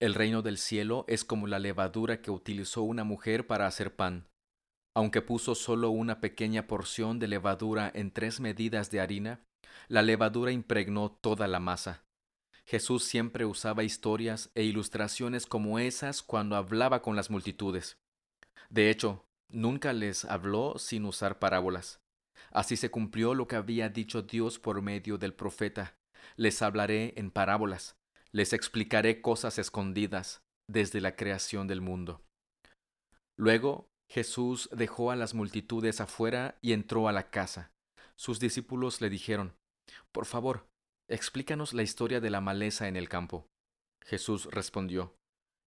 El 0.00 0.14
reino 0.14 0.42
del 0.42 0.58
cielo 0.58 1.04
es 1.08 1.24
como 1.24 1.46
la 1.46 1.58
levadura 1.58 2.20
que 2.20 2.30
utilizó 2.30 2.82
una 2.82 3.04
mujer 3.04 3.46
para 3.46 3.66
hacer 3.66 3.94
pan. 3.94 4.26
Aunque 4.96 5.20
puso 5.20 5.54
solo 5.54 5.90
una 5.90 6.20
pequeña 6.20 6.66
porción 6.66 7.18
de 7.18 7.28
levadura 7.28 7.90
en 7.94 8.10
tres 8.10 8.40
medidas 8.40 8.90
de 8.90 9.00
harina, 9.00 9.44
la 9.88 10.00
levadura 10.00 10.52
impregnó 10.52 11.10
toda 11.10 11.46
la 11.46 11.60
masa. 11.60 12.04
Jesús 12.64 13.04
siempre 13.04 13.44
usaba 13.44 13.84
historias 13.84 14.50
e 14.54 14.64
ilustraciones 14.64 15.46
como 15.46 15.78
esas 15.78 16.22
cuando 16.22 16.56
hablaba 16.56 17.02
con 17.02 17.14
las 17.14 17.30
multitudes. 17.30 17.98
De 18.70 18.90
hecho, 18.90 19.24
nunca 19.48 19.92
les 19.92 20.24
habló 20.24 20.78
sin 20.78 21.04
usar 21.04 21.38
parábolas. 21.38 22.00
Así 22.50 22.76
se 22.76 22.90
cumplió 22.90 23.34
lo 23.34 23.46
que 23.46 23.56
había 23.56 23.90
dicho 23.90 24.22
Dios 24.22 24.58
por 24.58 24.80
medio 24.80 25.18
del 25.18 25.34
profeta 25.34 25.96
les 26.36 26.62
hablaré 26.62 27.14
en 27.16 27.30
parábolas, 27.30 27.96
les 28.32 28.52
explicaré 28.52 29.20
cosas 29.20 29.58
escondidas 29.58 30.42
desde 30.68 31.00
la 31.00 31.14
creación 31.14 31.66
del 31.66 31.80
mundo. 31.80 32.22
Luego 33.36 33.88
Jesús 34.08 34.68
dejó 34.72 35.10
a 35.10 35.16
las 35.16 35.34
multitudes 35.34 36.00
afuera 36.00 36.58
y 36.60 36.72
entró 36.72 37.08
a 37.08 37.12
la 37.12 37.30
casa. 37.30 37.72
Sus 38.14 38.40
discípulos 38.40 39.00
le 39.00 39.10
dijeron, 39.10 39.56
Por 40.12 40.26
favor, 40.26 40.68
explícanos 41.08 41.74
la 41.74 41.82
historia 41.82 42.20
de 42.20 42.30
la 42.30 42.40
maleza 42.40 42.88
en 42.88 42.96
el 42.96 43.08
campo. 43.08 43.46
Jesús 44.02 44.48
respondió, 44.50 45.16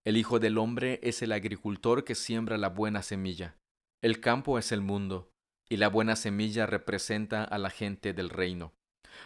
El 0.05 0.17
Hijo 0.17 0.39
del 0.39 0.58
Hombre 0.58 1.00
es 1.03 1.22
el 1.22 1.31
agricultor 1.31 2.05
que 2.05 2.15
siembra 2.15 2.58
la 2.58 2.69
buena 2.69 3.03
semilla. 3.03 3.58
El 4.01 4.22
campo 4.22 4.58
es 4.58 4.72
el 4.72 4.81
mundo, 4.81 5.31
y 5.67 5.77
la 5.77 5.89
buena 5.89 6.15
semilla 6.15 6.65
representa 6.65 7.43
a 7.43 7.58
la 7.58 7.69
gente 7.69 8.13
del 8.13 8.29
reino. 8.29 8.74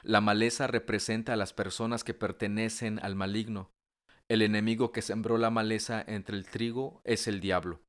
La 0.02 0.20
maleza 0.20 0.68
representa 0.68 1.34
a 1.34 1.38
las 1.38 1.54
personas 1.54 2.04
que 2.04 2.14
pertenecen 2.14 3.00
al 3.04 3.16
maligno. 3.16 3.72
El 4.28 4.42
enemigo 4.42 4.92
que 4.92 5.02
sembró 5.02 5.38
la 5.38 5.52
maleza 5.52 6.04
entre 6.06 6.36
el 6.36 6.46
trigo 6.46 7.02
es 7.04 7.28
el 7.28 7.40
diablo. 7.40 7.82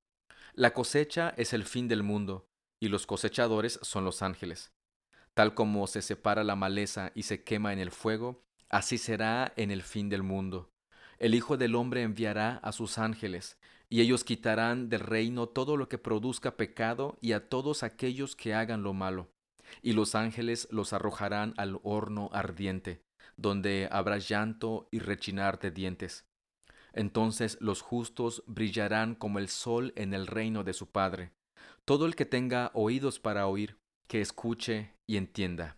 La 0.54 0.72
cosecha 0.72 1.34
es 1.36 1.52
el 1.52 1.64
fin 1.64 1.88
del 1.88 2.02
mundo, 2.02 2.48
y 2.80 2.88
los 2.88 3.06
cosechadores 3.06 3.78
son 3.82 4.04
los 4.04 4.22
ángeles. 4.22 4.72
Tal 5.34 5.54
como 5.54 5.86
se 5.86 6.00
separa 6.00 6.44
la 6.44 6.56
maleza 6.56 7.12
y 7.14 7.24
se 7.24 7.42
quema 7.42 7.72
en 7.72 7.78
el 7.78 7.90
fuego, 7.90 8.44
así 8.68 8.98
será 8.98 9.52
en 9.56 9.70
el 9.70 9.82
fin 9.82 10.08
del 10.08 10.22
mundo. 10.22 10.70
El 11.18 11.34
Hijo 11.34 11.56
del 11.56 11.74
Hombre 11.74 12.02
enviará 12.02 12.58
a 12.62 12.72
sus 12.72 12.98
ángeles, 12.98 13.58
y 13.88 14.00
ellos 14.00 14.24
quitarán 14.24 14.88
del 14.88 15.00
reino 15.00 15.48
todo 15.48 15.76
lo 15.76 15.88
que 15.88 15.98
produzca 15.98 16.56
pecado 16.56 17.18
y 17.20 17.32
a 17.32 17.48
todos 17.48 17.82
aquellos 17.82 18.34
que 18.36 18.54
hagan 18.54 18.82
lo 18.82 18.92
malo 18.92 19.28
y 19.82 19.92
los 19.92 20.14
ángeles 20.14 20.68
los 20.70 20.92
arrojarán 20.92 21.54
al 21.56 21.78
horno 21.82 22.30
ardiente, 22.32 23.02
donde 23.36 23.88
habrá 23.90 24.18
llanto 24.18 24.88
y 24.90 24.98
rechinar 24.98 25.58
de 25.58 25.70
dientes. 25.70 26.26
Entonces 26.94 27.58
los 27.60 27.82
justos 27.82 28.42
brillarán 28.46 29.14
como 29.14 29.38
el 29.38 29.48
sol 29.48 29.92
en 29.96 30.14
el 30.14 30.26
reino 30.26 30.64
de 30.64 30.72
su 30.72 30.86
Padre. 30.86 31.32
Todo 31.84 32.06
el 32.06 32.14
que 32.14 32.24
tenga 32.24 32.70
oídos 32.72 33.18
para 33.18 33.46
oír, 33.46 33.76
que 34.08 34.20
escuche 34.20 34.94
y 35.06 35.16
entienda. 35.16 35.76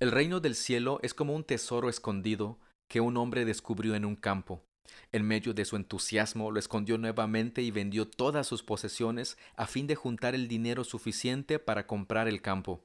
El 0.00 0.10
reino 0.10 0.40
del 0.40 0.56
cielo 0.56 0.98
es 1.02 1.14
como 1.14 1.34
un 1.34 1.44
tesoro 1.44 1.88
escondido 1.88 2.58
que 2.90 3.00
un 3.00 3.16
hombre 3.16 3.44
descubrió 3.44 3.94
en 3.94 4.04
un 4.04 4.16
campo. 4.16 4.62
En 5.12 5.26
medio 5.26 5.54
de 5.54 5.64
su 5.64 5.76
entusiasmo 5.76 6.50
lo 6.50 6.58
escondió 6.58 6.98
nuevamente 6.98 7.62
y 7.62 7.70
vendió 7.70 8.06
todas 8.06 8.46
sus 8.46 8.62
posesiones 8.62 9.38
a 9.56 9.66
fin 9.66 9.86
de 9.86 9.94
juntar 9.94 10.34
el 10.34 10.48
dinero 10.48 10.84
suficiente 10.84 11.58
para 11.58 11.86
comprar 11.86 12.28
el 12.28 12.42
campo. 12.42 12.84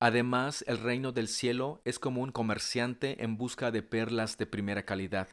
Además, 0.00 0.64
el 0.66 0.78
reino 0.78 1.12
del 1.12 1.28
cielo 1.28 1.80
es 1.84 1.98
como 1.98 2.22
un 2.22 2.32
comerciante 2.32 3.22
en 3.22 3.36
busca 3.36 3.70
de 3.70 3.82
perlas 3.82 4.38
de 4.38 4.46
primera 4.46 4.84
calidad. 4.84 5.28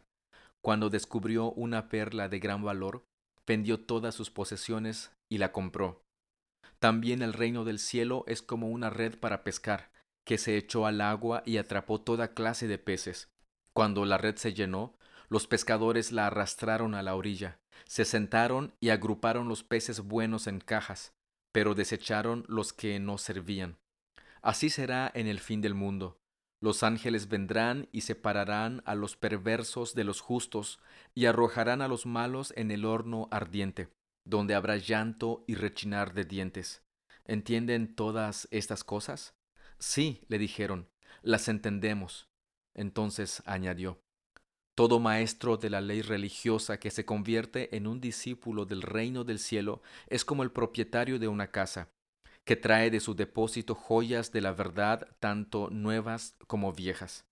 Cuando 0.61 0.89
descubrió 0.89 1.51
una 1.51 1.89
perla 1.89 2.29
de 2.29 2.39
gran 2.39 2.63
valor, 2.63 3.03
vendió 3.47 3.79
todas 3.79 4.13
sus 4.13 4.29
posesiones 4.29 5.11
y 5.29 5.39
la 5.39 5.51
compró. 5.51 6.03
También 6.79 7.21
el 7.21 7.33
reino 7.33 7.63
del 7.63 7.79
cielo 7.79 8.23
es 8.27 8.41
como 8.41 8.69
una 8.69 8.89
red 8.89 9.19
para 9.19 9.43
pescar, 9.43 9.91
que 10.25 10.37
se 10.37 10.57
echó 10.57 10.85
al 10.85 11.01
agua 11.01 11.43
y 11.45 11.57
atrapó 11.57 12.01
toda 12.01 12.33
clase 12.33 12.67
de 12.67 12.77
peces. 12.77 13.29
Cuando 13.73 14.05
la 14.05 14.17
red 14.17 14.35
se 14.35 14.53
llenó, 14.53 14.95
los 15.29 15.47
pescadores 15.47 16.11
la 16.11 16.27
arrastraron 16.27 16.93
a 16.93 17.01
la 17.01 17.15
orilla, 17.15 17.59
se 17.85 18.05
sentaron 18.05 18.73
y 18.79 18.89
agruparon 18.89 19.47
los 19.47 19.63
peces 19.63 20.01
buenos 20.01 20.47
en 20.47 20.59
cajas, 20.59 21.13
pero 21.51 21.73
desecharon 21.73 22.45
los 22.47 22.73
que 22.73 22.99
no 22.99 23.17
servían. 23.17 23.77
Así 24.41 24.69
será 24.69 25.11
en 25.13 25.27
el 25.27 25.39
fin 25.39 25.61
del 25.61 25.73
mundo. 25.73 26.20
Los 26.61 26.83
ángeles 26.83 27.27
vendrán 27.27 27.89
y 27.91 28.01
separarán 28.01 28.83
a 28.85 28.93
los 28.93 29.17
perversos 29.17 29.95
de 29.95 30.03
los 30.03 30.21
justos 30.21 30.79
y 31.15 31.25
arrojarán 31.25 31.81
a 31.81 31.87
los 31.87 32.05
malos 32.05 32.53
en 32.55 32.69
el 32.69 32.85
horno 32.85 33.27
ardiente, 33.31 33.89
donde 34.25 34.53
habrá 34.53 34.77
llanto 34.77 35.43
y 35.47 35.55
rechinar 35.55 36.13
de 36.13 36.23
dientes. 36.23 36.83
¿Entienden 37.25 37.95
todas 37.95 38.47
estas 38.51 38.83
cosas? 38.83 39.33
Sí, 39.79 40.21
le 40.27 40.37
dijeron, 40.37 40.87
las 41.23 41.47
entendemos. 41.47 42.29
Entonces 42.75 43.41
añadió, 43.47 43.99
todo 44.75 44.99
maestro 44.99 45.57
de 45.57 45.71
la 45.71 45.81
ley 45.81 46.03
religiosa 46.03 46.79
que 46.79 46.91
se 46.91 47.05
convierte 47.05 47.75
en 47.75 47.87
un 47.87 47.99
discípulo 47.99 48.65
del 48.65 48.83
reino 48.83 49.23
del 49.23 49.39
cielo 49.39 49.81
es 50.07 50.23
como 50.23 50.43
el 50.43 50.51
propietario 50.51 51.17
de 51.17 51.27
una 51.27 51.47
casa 51.47 51.89
que 52.45 52.55
trae 52.55 52.89
de 52.89 52.99
su 52.99 53.15
depósito 53.15 53.75
joyas 53.75 54.31
de 54.31 54.41
la 54.41 54.51
verdad, 54.51 55.07
tanto 55.19 55.69
nuevas 55.69 56.35
como 56.47 56.73
viejas. 56.73 57.25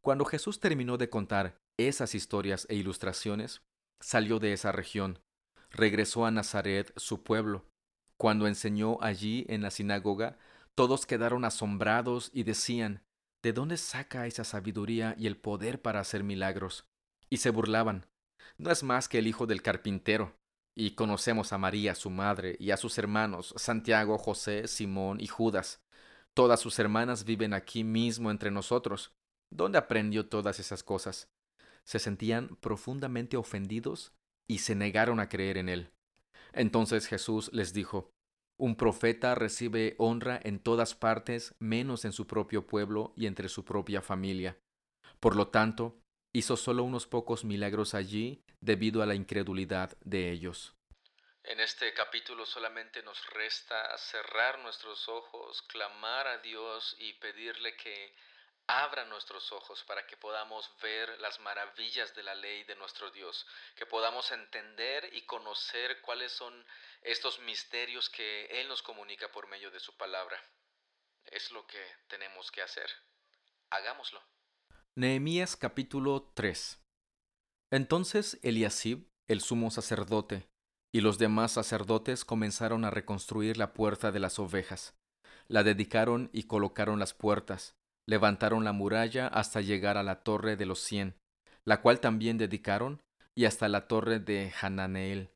Cuando 0.00 0.24
Jesús 0.24 0.58
terminó 0.60 0.96
de 0.96 1.10
contar 1.10 1.56
esas 1.78 2.14
historias 2.14 2.66
e 2.68 2.74
ilustraciones, 2.74 3.62
salió 4.00 4.38
de 4.38 4.52
esa 4.52 4.72
región, 4.72 5.20
regresó 5.70 6.26
a 6.26 6.30
Nazaret, 6.30 6.92
su 6.96 7.22
pueblo. 7.22 7.66
Cuando 8.16 8.46
enseñó 8.46 8.98
allí 9.00 9.46
en 9.48 9.62
la 9.62 9.70
sinagoga, 9.70 10.38
todos 10.74 11.06
quedaron 11.06 11.44
asombrados 11.44 12.30
y 12.32 12.44
decían, 12.44 13.02
¿De 13.42 13.52
dónde 13.52 13.76
saca 13.76 14.26
esa 14.26 14.44
sabiduría 14.44 15.16
y 15.18 15.26
el 15.26 15.36
poder 15.36 15.82
para 15.82 15.98
hacer 15.98 16.22
milagros? 16.22 16.86
Y 17.28 17.38
se 17.38 17.50
burlaban. 17.50 18.06
No 18.56 18.70
es 18.70 18.84
más 18.84 19.08
que 19.08 19.18
el 19.18 19.26
hijo 19.26 19.46
del 19.46 19.62
carpintero. 19.62 20.36
Y 20.74 20.94
conocemos 20.94 21.52
a 21.52 21.58
María, 21.58 21.94
su 21.94 22.10
madre, 22.10 22.56
y 22.58 22.70
a 22.70 22.76
sus 22.76 22.96
hermanos, 22.98 23.54
Santiago, 23.56 24.18
José, 24.18 24.66
Simón 24.68 25.20
y 25.20 25.26
Judas. 25.26 25.82
Todas 26.34 26.60
sus 26.60 26.78
hermanas 26.78 27.24
viven 27.24 27.52
aquí 27.52 27.84
mismo 27.84 28.30
entre 28.30 28.50
nosotros. 28.50 29.12
¿Dónde 29.50 29.76
aprendió 29.76 30.28
todas 30.28 30.58
esas 30.60 30.82
cosas? 30.82 31.28
Se 31.84 31.98
sentían 31.98 32.56
profundamente 32.56 33.36
ofendidos 33.36 34.12
y 34.48 34.58
se 34.58 34.74
negaron 34.74 35.20
a 35.20 35.28
creer 35.28 35.58
en 35.58 35.68
él. 35.68 35.90
Entonces 36.54 37.06
Jesús 37.06 37.50
les 37.52 37.74
dijo, 37.74 38.10
Un 38.56 38.76
profeta 38.76 39.34
recibe 39.34 39.94
honra 39.98 40.40
en 40.42 40.58
todas 40.58 40.94
partes 40.94 41.54
menos 41.58 42.04
en 42.06 42.12
su 42.12 42.26
propio 42.26 42.66
pueblo 42.66 43.12
y 43.16 43.26
entre 43.26 43.48
su 43.48 43.64
propia 43.64 44.00
familia. 44.00 44.58
Por 45.20 45.36
lo 45.36 45.48
tanto, 45.48 46.01
hizo 46.32 46.56
solo 46.56 46.82
unos 46.82 47.06
pocos 47.06 47.44
milagros 47.44 47.94
allí 47.94 48.42
debido 48.60 49.02
a 49.02 49.06
la 49.06 49.14
incredulidad 49.14 49.96
de 50.00 50.30
ellos. 50.30 50.74
En 51.44 51.60
este 51.60 51.92
capítulo 51.92 52.46
solamente 52.46 53.02
nos 53.02 53.26
resta 53.30 53.98
cerrar 53.98 54.60
nuestros 54.60 55.08
ojos, 55.08 55.60
clamar 55.62 56.26
a 56.28 56.38
Dios 56.38 56.94
y 56.98 57.14
pedirle 57.14 57.76
que 57.76 58.14
abra 58.68 59.04
nuestros 59.06 59.50
ojos 59.50 59.82
para 59.84 60.06
que 60.06 60.16
podamos 60.16 60.70
ver 60.80 61.20
las 61.20 61.40
maravillas 61.40 62.14
de 62.14 62.22
la 62.22 62.34
ley 62.36 62.62
de 62.64 62.76
nuestro 62.76 63.10
Dios, 63.10 63.44
que 63.74 63.86
podamos 63.86 64.30
entender 64.30 65.10
y 65.14 65.22
conocer 65.22 66.00
cuáles 66.00 66.30
son 66.32 66.64
estos 67.02 67.40
misterios 67.40 68.08
que 68.08 68.46
Él 68.46 68.68
nos 68.68 68.82
comunica 68.82 69.30
por 69.32 69.48
medio 69.48 69.70
de 69.70 69.80
su 69.80 69.96
palabra. 69.96 70.40
Es 71.26 71.50
lo 71.50 71.66
que 71.66 71.84
tenemos 72.06 72.50
que 72.50 72.62
hacer. 72.62 72.88
hagámoslo. 73.70 74.22
Nehemías 74.94 75.56
capítulo 75.56 76.30
3 76.34 76.78
Entonces 77.72 78.38
Eliasib, 78.42 79.08
el 79.26 79.40
sumo 79.40 79.70
sacerdote, 79.70 80.46
y 80.94 81.00
los 81.00 81.16
demás 81.16 81.52
sacerdotes 81.52 82.26
comenzaron 82.26 82.84
a 82.84 82.90
reconstruir 82.90 83.56
la 83.56 83.72
puerta 83.72 84.12
de 84.12 84.20
las 84.20 84.38
ovejas. 84.38 84.94
La 85.48 85.62
dedicaron 85.62 86.28
y 86.34 86.42
colocaron 86.42 86.98
las 86.98 87.14
puertas, 87.14 87.74
levantaron 88.06 88.64
la 88.64 88.74
muralla 88.74 89.28
hasta 89.28 89.62
llegar 89.62 89.96
a 89.96 90.02
la 90.02 90.22
torre 90.24 90.58
de 90.58 90.66
los 90.66 90.80
cien, 90.80 91.14
la 91.64 91.80
cual 91.80 91.98
también 91.98 92.36
dedicaron, 92.36 93.00
y 93.34 93.46
hasta 93.46 93.68
la 93.68 93.88
torre 93.88 94.20
de 94.20 94.52
Hananeel. 94.60 95.30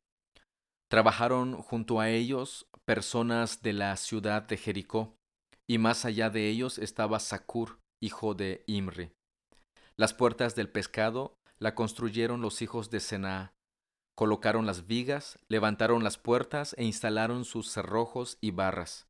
Trabajaron 0.87 1.63
junto 1.63 1.99
a 1.99 2.11
ellos 2.11 2.67
personas 2.85 3.63
de 3.63 3.73
la 3.73 3.97
ciudad 3.97 4.43
de 4.43 4.57
Jericó, 4.57 5.15
y 5.67 5.79
más 5.79 6.05
allá 6.05 6.29
de 6.29 6.47
ellos 6.47 6.77
estaba 6.77 7.19
Sacur, 7.19 7.79
hijo 8.03 8.35
de 8.35 8.63
Imri. 8.67 9.16
Las 9.97 10.13
puertas 10.13 10.55
del 10.55 10.69
pescado 10.69 11.39
la 11.57 11.73
construyeron 11.73 12.39
los 12.39 12.61
hijos 12.61 12.91
de 12.91 12.99
Senaa. 12.99 13.55
Colocaron 14.13 14.67
las 14.67 14.85
vigas, 14.85 15.39
levantaron 15.47 16.03
las 16.03 16.19
puertas 16.19 16.75
e 16.77 16.83
instalaron 16.83 17.45
sus 17.45 17.71
cerrojos 17.71 18.37
y 18.39 18.51
barras. 18.51 19.07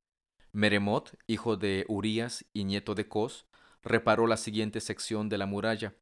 Meremot, 0.53 1.17
hijo 1.27 1.57
de 1.57 1.85
Urías 1.89 2.45
y 2.53 2.63
nieto 2.63 2.95
de 2.95 3.09
Cos, 3.09 3.47
reparó 3.83 4.27
la 4.27 4.37
siguiente 4.37 4.79
sección 4.79 5.27
de 5.27 5.37
la 5.37 5.45
muralla. 5.45 5.93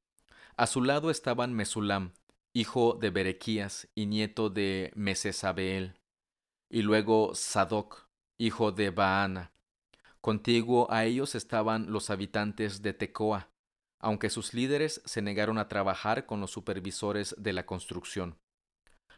A 0.55 0.67
su 0.67 0.83
lado 0.83 1.09
estaban 1.09 1.51
Mesulam, 1.53 2.13
hijo 2.53 2.93
de 2.93 3.09
Berequías 3.09 3.89
y 3.95 4.05
nieto 4.05 4.51
de 4.51 4.91
Mesesabeel, 4.95 5.99
y 6.69 6.83
luego 6.83 7.33
Sadoc, 7.33 8.07
hijo 8.37 8.71
de 8.71 8.91
Baana. 8.91 9.51
Contiguo 10.21 10.87
a 10.91 11.05
ellos 11.05 11.33
estaban 11.33 11.91
los 11.91 12.11
habitantes 12.11 12.83
de 12.83 12.93
Tecoa, 12.93 13.49
aunque 14.05 14.29
sus 14.29 14.53
líderes 14.53 15.01
se 15.05 15.23
negaron 15.23 15.57
a 15.57 15.67
trabajar 15.67 16.27
con 16.27 16.39
los 16.39 16.51
supervisores 16.51 17.33
de 17.39 17.53
la 17.53 17.65
construcción. 17.65 18.37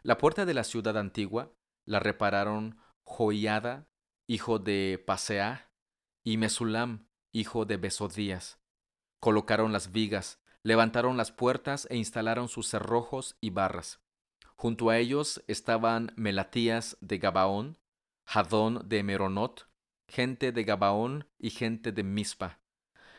La 0.01 0.17
puerta 0.17 0.45
de 0.45 0.53
la 0.53 0.63
ciudad 0.63 0.97
antigua 0.97 1.51
la 1.83 1.99
repararon 1.99 2.77
Joiada, 3.03 3.89
hijo 4.27 4.59
de 4.59 5.03
Pasea, 5.05 5.73
y 6.23 6.37
Mesulam, 6.37 7.09
hijo 7.33 7.65
de 7.65 7.75
Besodías. 7.75 8.61
Colocaron 9.19 9.73
las 9.73 9.91
vigas, 9.91 10.41
levantaron 10.63 11.17
las 11.17 11.33
puertas 11.33 11.85
e 11.89 11.97
instalaron 11.97 12.47
sus 12.47 12.69
cerrojos 12.69 13.35
y 13.41 13.49
barras. 13.49 13.99
Junto 14.55 14.89
a 14.89 14.99
ellos 14.99 15.43
estaban 15.47 16.13
Melatías 16.15 16.95
de 17.01 17.17
Gabaón, 17.17 17.77
Jadón 18.23 18.87
de 18.87 19.03
Meronot, 19.03 19.67
gente 20.07 20.53
de 20.53 20.63
Gabaón 20.63 21.27
y 21.37 21.49
gente 21.49 21.91
de 21.91 22.03
Mispa, 22.03 22.61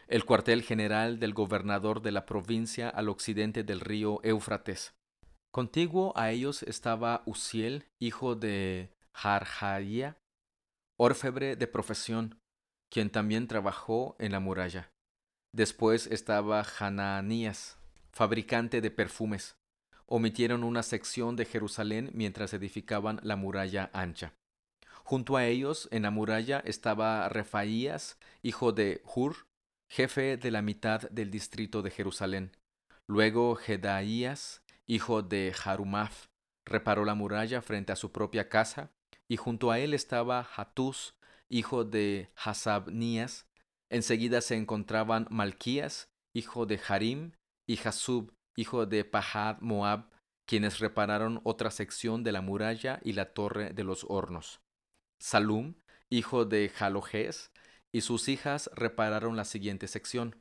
el 0.08 0.24
cuartel 0.24 0.62
general 0.62 1.18
del 1.20 1.34
gobernador 1.34 2.00
de 2.00 2.12
la 2.12 2.24
provincia 2.24 2.88
al 2.88 3.10
occidente 3.10 3.62
del 3.62 3.80
río 3.80 4.20
Éufrates. 4.22 4.94
Contiguo 5.50 6.14
a 6.16 6.30
ellos 6.30 6.62
estaba 6.62 7.22
Uziel, 7.26 7.84
hijo 7.98 8.34
de 8.34 8.90
Jarjaía, 9.12 10.16
orfebre 10.96 11.56
de 11.56 11.66
profesión, 11.66 12.40
quien 12.90 13.10
también 13.10 13.48
trabajó 13.48 14.16
en 14.18 14.32
la 14.32 14.40
muralla. 14.40 14.90
Después 15.52 16.06
estaba 16.06 16.64
Hananías, 16.78 17.78
fabricante 18.12 18.80
de 18.80 18.90
perfumes. 18.90 19.56
Omitieron 20.06 20.64
una 20.64 20.82
sección 20.82 21.36
de 21.36 21.44
Jerusalén 21.44 22.10
mientras 22.14 22.54
edificaban 22.54 23.20
la 23.22 23.36
muralla 23.36 23.90
ancha. 23.92 24.32
Junto 25.04 25.36
a 25.36 25.44
ellos, 25.46 25.88
en 25.90 26.02
la 26.02 26.10
muralla, 26.10 26.60
estaba 26.64 27.28
Refaías, 27.28 28.18
hijo 28.42 28.72
de 28.72 29.02
Hur, 29.04 29.47
jefe 29.88 30.36
de 30.36 30.50
la 30.50 30.62
mitad 30.62 31.08
del 31.10 31.30
distrito 31.30 31.82
de 31.82 31.90
Jerusalén. 31.90 32.56
Luego 33.06 33.54
Jedaías, 33.56 34.62
hijo 34.86 35.22
de 35.22 35.54
Harumaf, 35.64 36.26
reparó 36.66 37.04
la 37.04 37.14
muralla 37.14 37.62
frente 37.62 37.92
a 37.92 37.96
su 37.96 38.12
propia 38.12 38.48
casa, 38.48 38.90
y 39.28 39.36
junto 39.36 39.70
a 39.70 39.78
él 39.78 39.94
estaba 39.94 40.46
Hatús, 40.56 41.14
hijo 41.48 41.84
de 41.84 42.30
Hasabnías, 42.36 43.48
Enseguida 43.90 44.40
se 44.40 44.56
encontraban 44.56 45.26
Malquías, 45.30 46.10
hijo 46.34 46.66
de 46.66 46.80
Harim, 46.86 47.32
y 47.66 47.76
Jasub, 47.76 48.34
hijo 48.56 48.86
de 48.86 49.04
Pahad 49.04 49.60
Moab, 49.60 50.10
quienes 50.46 50.78
repararon 50.78 51.40
otra 51.44 51.70
sección 51.70 52.22
de 52.22 52.32
la 52.32 52.40
muralla 52.40 53.00
y 53.02 53.12
la 53.12 53.32
torre 53.32 53.72
de 53.72 53.84
los 53.84 54.04
hornos. 54.08 54.60
Salum, 55.20 55.74
hijo 56.10 56.44
de 56.44 56.68
Jalojes, 56.68 57.50
y 57.92 58.02
sus 58.02 58.28
hijas 58.28 58.70
repararon 58.74 59.36
la 59.36 59.44
siguiente 59.44 59.88
sección. 59.88 60.36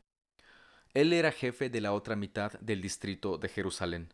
Él 0.94 1.14
era 1.14 1.32
jefe 1.32 1.70
de 1.70 1.82
la 1.82 1.94
otra 1.94 2.16
mitad 2.16 2.54
del 2.60 2.82
distrito 2.82 3.38
de 3.38 3.50
Jerusalén. 3.50 4.14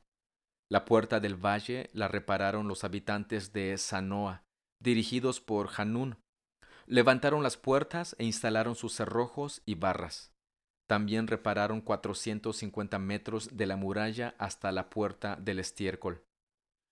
La 0.70 0.86
puerta 0.86 1.20
del 1.20 1.36
valle 1.36 1.90
la 1.94 2.08
repararon 2.08 2.68
los 2.68 2.84
habitantes 2.84 3.54
de 3.54 3.78
Sanoa, 3.78 4.44
dirigidos 4.80 5.40
por 5.40 5.70
Hanún, 5.78 6.18
Levantaron 6.86 7.44
las 7.44 7.56
puertas 7.56 8.16
e 8.20 8.26
instalaron 8.26 8.76
sus 8.76 8.94
cerrojos 8.94 9.62
y 9.66 9.76
barras. 9.76 10.34
También 10.88 11.28
repararon 11.28 11.82
450 11.82 13.00
metros 13.00 13.56
de 13.56 13.66
la 13.66 13.78
muralla 13.78 14.36
hasta 14.38 14.72
la 14.72 14.90
puerta 14.90 15.38
del 15.38 15.60
estiércol. 15.60 16.24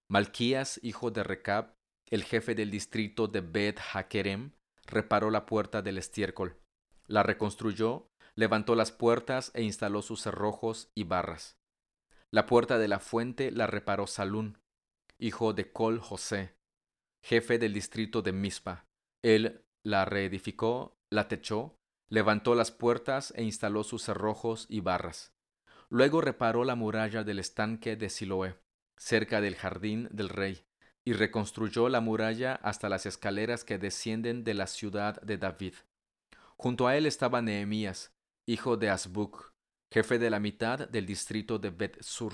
Malquías, 0.10 0.80
hijo 0.82 1.12
de 1.12 1.24
Recab, 1.24 1.76
el 2.10 2.24
jefe 2.24 2.56
del 2.56 2.72
distrito 2.72 3.28
de 3.28 3.42
Bet 3.42 3.80
Hakerem, 3.94 4.52
reparó 4.92 5.32
la 5.32 5.46
puerta 5.46 5.82
del 5.82 5.98
estiércol. 5.98 6.58
La 7.08 7.24
reconstruyó, 7.24 8.12
levantó 8.36 8.76
las 8.76 8.92
puertas 8.92 9.52
e 9.56 9.64
instaló 9.64 10.02
sus 10.02 10.22
cerrojos 10.22 10.92
y 10.94 11.04
barras. 11.04 11.58
La 12.30 12.46
puerta 12.46 12.78
de 12.78 12.88
la 12.88 13.00
fuente 13.00 13.52
la 13.52 13.68
reparó 13.68 14.08
Salún, 14.08 14.60
hijo 15.18 15.54
de 15.54 15.72
Col 15.72 16.00
José, 16.00 16.56
jefe 17.22 17.60
del 17.60 17.74
distrito 17.74 18.22
de 18.22 18.32
Mispa. 18.32 18.86
Él 19.22 19.66
la 19.84 20.06
reedificó, 20.06 20.98
la 21.10 21.28
techó, 21.28 21.78
levantó 22.10 22.56
las 22.56 22.72
puertas 22.72 23.34
e 23.36 23.44
instaló 23.44 23.84
sus 23.84 24.04
cerrojos 24.04 24.66
y 24.70 24.80
barras. 24.80 25.34
Luego 25.90 26.22
reparó 26.22 26.64
la 26.64 26.76
muralla 26.76 27.24
del 27.24 27.40
estanque 27.40 27.96
de 27.96 28.10
Siloé, 28.10 28.56
cerca 28.98 29.42
del 29.42 29.56
jardín 29.56 30.08
del 30.12 30.30
rey, 30.30 30.64
y 31.06 31.14
reconstruyó 31.14 31.90
la 31.90 32.02
muralla 32.02 32.56
hasta 32.56 32.90
las 32.90 33.06
escaleras 33.06 33.64
que 33.64 33.78
descienden 33.78 34.44
de 34.44 34.54
la 34.54 34.68
ciudad 34.68 35.22
de 35.22 35.38
David. 35.38 35.74
Junto 36.58 36.88
a 36.88 36.96
él 36.96 37.06
estaba 37.06 37.42
Nehemías, 37.42 38.14
hijo 38.46 38.78
de 38.78 38.90
Asbuk, 38.90 39.54
jefe 39.92 40.20
de 40.20 40.30
la 40.30 40.40
mitad 40.40 40.88
del 40.88 41.06
distrito 41.06 41.58
de 41.58 41.72
Bet-Sur. 41.72 42.34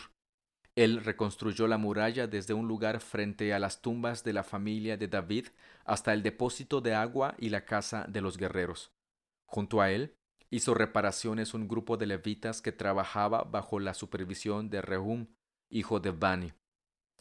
Él 0.76 1.04
reconstruyó 1.04 1.68
la 1.68 1.78
muralla 1.78 2.28
desde 2.28 2.54
un 2.54 2.68
lugar 2.68 3.00
frente 3.00 3.54
a 3.54 3.60
las 3.60 3.82
tumbas 3.82 4.24
de 4.24 4.34
la 4.34 4.44
familia 4.44 4.96
de 4.96 5.08
David 5.08 5.48
hasta 5.86 6.14
el 6.14 6.22
depósito 6.22 6.82
de 6.82 6.94
agua 6.94 7.36
y 7.40 7.50
la 7.50 7.66
casa 7.66 8.06
de 8.08 8.22
los 8.22 8.38
guerreros. 8.38 8.92
Junto 9.48 9.82
a 9.82 9.92
él 9.92 10.16
hizo 10.50 10.74
reparaciones 10.74 11.54
un 11.54 11.68
grupo 11.68 11.98
de 11.98 12.06
levitas 12.06 12.62
que 12.62 12.72
trabajaba 12.72 13.44
bajo 13.44 13.80
la 13.80 13.94
supervisión 13.94 14.70
de 14.70 14.82
Rehum, 14.82 15.28
hijo 15.70 16.00
de 16.00 16.12
Bani. 16.12 16.54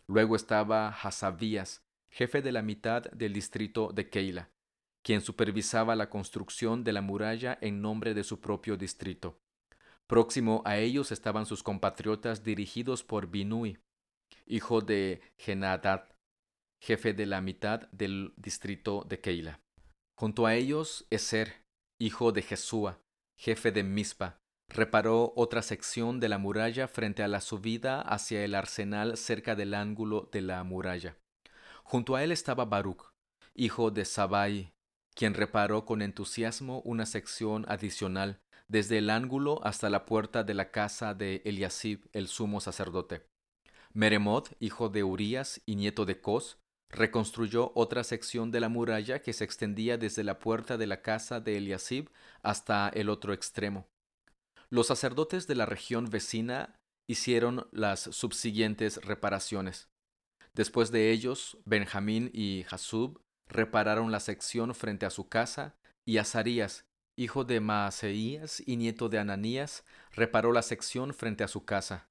Luego 0.09 0.37
estaba 0.37 0.89
Hasabías, 0.89 1.85
jefe 2.11 2.43
de 2.43 2.53
la 2.53 2.63
mitad 2.63 3.03
del 3.11 3.33
distrito 3.33 3.91
de 3.93 4.09
Keila, 4.09 4.51
quien 5.03 5.21
supervisaba 5.21 5.97
la 5.97 6.11
construcción 6.11 6.85
de 6.85 6.93
la 6.93 7.03
muralla 7.03 7.59
en 7.61 7.83
nombre 7.83 8.15
de 8.15 8.25
su 8.25 8.41
propio 8.41 8.77
distrito. 8.77 9.41
Próximo 10.07 10.63
a 10.65 10.79
ellos 10.79 11.11
estaban 11.11 11.47
sus 11.47 11.63
compatriotas 11.63 12.45
dirigidos 12.45 13.03
por 13.03 13.27
Binui, 13.29 13.79
hijo 14.47 14.81
de 14.81 15.21
Genadad, 15.37 16.09
jefe 16.81 17.13
de 17.13 17.27
la 17.27 17.41
mitad 17.41 17.89
del 17.91 18.33
distrito 18.37 19.05
de 19.09 19.21
Keila. 19.21 19.61
Junto 20.17 20.47
a 20.47 20.55
ellos, 20.55 21.07
Eser, 21.11 21.65
hijo 21.99 22.31
de 22.31 22.43
Jesúa, 22.43 23.01
jefe 23.37 23.73
de 23.73 23.83
Mispa, 23.83 24.41
reparó 24.69 25.33
otra 25.37 25.63
sección 25.63 26.21
de 26.21 26.29
la 26.29 26.39
muralla 26.39 26.89
frente 26.89 27.23
a 27.23 27.29
la 27.29 27.41
subida 27.41 28.01
hacia 28.01 28.45
el 28.45 28.55
arsenal 28.55 29.17
cerca 29.17 29.55
del 29.55 29.75
ángulo 29.75 30.29
de 30.33 30.43
la 30.43 30.63
muralla. 30.65 31.17
Junto 31.85 32.17
a 32.17 32.25
él 32.25 32.33
estaba 32.33 32.65
Baruch, 32.65 33.13
hijo 33.55 33.91
de 33.91 34.05
Sabai, 34.05 34.73
quien 35.15 35.35
reparó 35.35 35.85
con 35.85 36.03
entusiasmo 36.03 36.81
una 36.85 37.07
sección 37.07 37.65
adicional 37.69 38.41
desde 38.69 38.99
el 38.99 39.11
ángulo 39.11 39.61
hasta 39.65 39.89
la 39.89 40.05
puerta 40.05 40.43
de 40.43 40.55
la 40.55 40.71
casa 40.71 41.15
de 41.15 41.43
Eliasib, 41.45 42.09
el 42.13 42.27
sumo 42.27 42.61
sacerdote. 42.61 43.27
Meremot, 43.93 44.55
hijo 44.61 44.89
de 44.89 45.05
Urías 45.05 45.63
y 45.65 45.77
nieto 45.77 46.05
de 46.05 46.21
Cos, 46.21 46.59
reconstruyó 46.91 47.73
otra 47.75 48.05
sección 48.05 48.51
de 48.51 48.61
la 48.61 48.69
muralla 48.69 49.23
que 49.23 49.33
se 49.33 49.45
extendía 49.45 49.97
desde 49.99 50.25
la 50.25 50.39
puerta 50.39 50.77
de 50.77 50.87
la 50.87 51.03
casa 51.03 51.41
de 51.41 51.57
Eliasib 51.57 52.11
hasta 52.43 52.89
el 52.89 53.09
otro 53.09 53.33
extremo. 53.33 53.89
Los 54.69 54.89
sacerdotes 54.89 55.47
de 55.47 55.55
la 55.55 55.67
región 55.67 56.11
vecina 56.11 56.81
hicieron 57.09 57.69
las 57.71 58.01
subsiguientes 58.01 58.97
reparaciones. 59.05 59.89
Después 60.55 60.91
de 60.91 61.13
ellos, 61.13 61.59
Benjamín 61.65 62.31
y 62.33 62.65
Jasub 62.65 63.21
repararon 63.47 64.11
la 64.11 64.21
sección 64.21 64.75
frente 64.75 65.07
a 65.07 65.11
su 65.11 65.29
casa, 65.29 65.77
y 66.05 66.19
Azarías, 66.19 66.85
hijo 67.17 67.45
de 67.45 67.61
Maaseías 67.61 68.63
y 68.67 68.77
nieto 68.77 69.09
de 69.09 69.19
Ananías, 69.19 69.85
reparó 70.13 70.53
la 70.53 70.63
sección 70.63 71.15
frente 71.15 71.45
a 71.45 71.49
su 71.49 71.65
casa. 71.65 72.09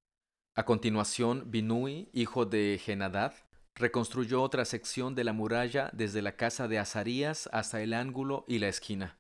A 0.56 0.64
continuación, 0.64 1.52
Binui, 1.52 2.10
hijo 2.14 2.46
de 2.46 2.80
Genadad, 2.82 3.34
reconstruyó 3.76 4.42
otra 4.42 4.64
sección 4.64 5.14
de 5.14 5.26
la 5.26 5.34
muralla 5.34 5.90
desde 5.92 6.22
la 6.22 6.38
casa 6.38 6.70
de 6.70 6.80
Azarías 6.80 7.50
hasta 7.52 7.82
el 7.82 7.94
ángulo 7.94 8.46
y 8.48 8.60
la 8.60 8.70
esquina. 8.70 9.20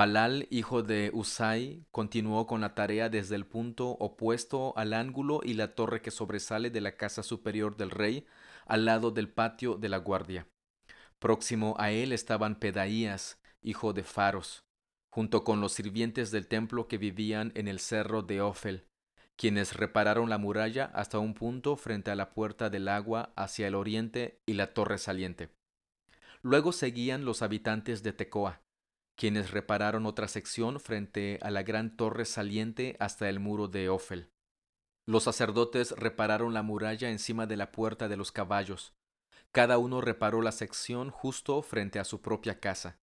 Palal, 0.00 0.46
hijo 0.48 0.82
de 0.82 1.10
Usai, 1.12 1.84
continuó 1.90 2.46
con 2.46 2.62
la 2.62 2.74
tarea 2.74 3.10
desde 3.10 3.34
el 3.34 3.44
punto 3.44 3.90
opuesto 3.90 4.72
al 4.78 4.94
ángulo 4.94 5.42
y 5.44 5.52
la 5.52 5.74
torre 5.74 6.00
que 6.00 6.10
sobresale 6.10 6.70
de 6.70 6.80
la 6.80 6.96
casa 6.96 7.22
superior 7.22 7.76
del 7.76 7.90
rey, 7.90 8.24
al 8.64 8.86
lado 8.86 9.10
del 9.10 9.28
patio 9.28 9.74
de 9.74 9.90
la 9.90 9.98
guardia. 9.98 10.48
Próximo 11.18 11.74
a 11.78 11.90
él 11.90 12.14
estaban 12.14 12.58
Pedaías, 12.58 13.42
hijo 13.60 13.92
de 13.92 14.02
Faros, 14.02 14.64
junto 15.10 15.44
con 15.44 15.60
los 15.60 15.74
sirvientes 15.74 16.30
del 16.30 16.46
templo 16.46 16.88
que 16.88 16.96
vivían 16.96 17.52
en 17.54 17.68
el 17.68 17.78
cerro 17.78 18.22
de 18.22 18.40
Ofel, 18.40 18.86
quienes 19.36 19.76
repararon 19.76 20.30
la 20.30 20.38
muralla 20.38 20.86
hasta 20.94 21.18
un 21.18 21.34
punto 21.34 21.76
frente 21.76 22.10
a 22.10 22.16
la 22.16 22.32
puerta 22.32 22.70
del 22.70 22.88
agua 22.88 23.34
hacia 23.36 23.68
el 23.68 23.74
oriente 23.74 24.40
y 24.46 24.54
la 24.54 24.72
torre 24.72 24.96
saliente. 24.96 25.50
Luego 26.40 26.72
seguían 26.72 27.26
los 27.26 27.42
habitantes 27.42 28.02
de 28.02 28.14
Tecoa, 28.14 28.62
quienes 29.20 29.50
repararon 29.50 30.06
otra 30.06 30.28
sección 30.28 30.80
frente 30.80 31.38
a 31.42 31.50
la 31.50 31.62
gran 31.62 31.94
torre 31.94 32.24
saliente 32.24 32.96
hasta 33.00 33.28
el 33.28 33.38
muro 33.38 33.68
de 33.68 33.90
Ofel. 33.90 34.30
Los 35.04 35.24
sacerdotes 35.24 35.90
repararon 35.90 36.54
la 36.54 36.62
muralla 36.62 37.10
encima 37.10 37.46
de 37.46 37.58
la 37.58 37.70
puerta 37.70 38.08
de 38.08 38.16
los 38.16 38.32
caballos. 38.32 38.94
Cada 39.52 39.76
uno 39.76 40.00
reparó 40.00 40.40
la 40.40 40.52
sección 40.52 41.10
justo 41.10 41.60
frente 41.60 41.98
a 41.98 42.04
su 42.04 42.22
propia 42.22 42.60
casa. 42.60 42.98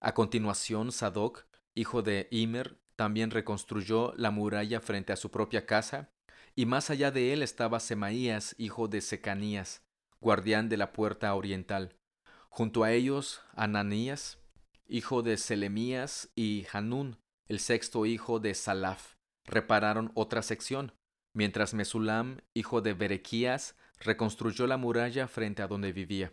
A 0.00 0.12
continuación, 0.12 0.92
Sadoc, 0.92 1.46
hijo 1.74 2.02
de 2.02 2.28
Imer, 2.30 2.78
también 2.94 3.30
reconstruyó 3.30 4.12
la 4.18 4.30
muralla 4.30 4.82
frente 4.82 5.14
a 5.14 5.16
su 5.16 5.30
propia 5.30 5.64
casa, 5.64 6.10
y 6.56 6.66
más 6.66 6.90
allá 6.90 7.10
de 7.10 7.32
él 7.32 7.42
estaba 7.42 7.80
Semaías, 7.80 8.54
hijo 8.58 8.86
de 8.86 9.00
Secanías, 9.00 9.82
guardián 10.20 10.68
de 10.68 10.76
la 10.76 10.92
puerta 10.92 11.34
oriental. 11.34 11.96
Junto 12.50 12.84
a 12.84 12.92
ellos, 12.92 13.40
Ananías, 13.54 14.38
hijo 14.88 15.22
de 15.22 15.36
Selemías, 15.36 16.30
y 16.34 16.66
Hanún, 16.72 17.18
el 17.46 17.60
sexto 17.60 18.06
hijo 18.06 18.40
de 18.40 18.54
Salaf, 18.54 19.14
repararon 19.44 20.10
otra 20.14 20.42
sección, 20.42 20.92
mientras 21.32 21.74
Mesulam, 21.74 22.40
hijo 22.54 22.80
de 22.80 22.94
Berequías, 22.94 23.76
reconstruyó 24.00 24.66
la 24.66 24.76
muralla 24.76 25.28
frente 25.28 25.62
a 25.62 25.68
donde 25.68 25.92
vivía. 25.92 26.32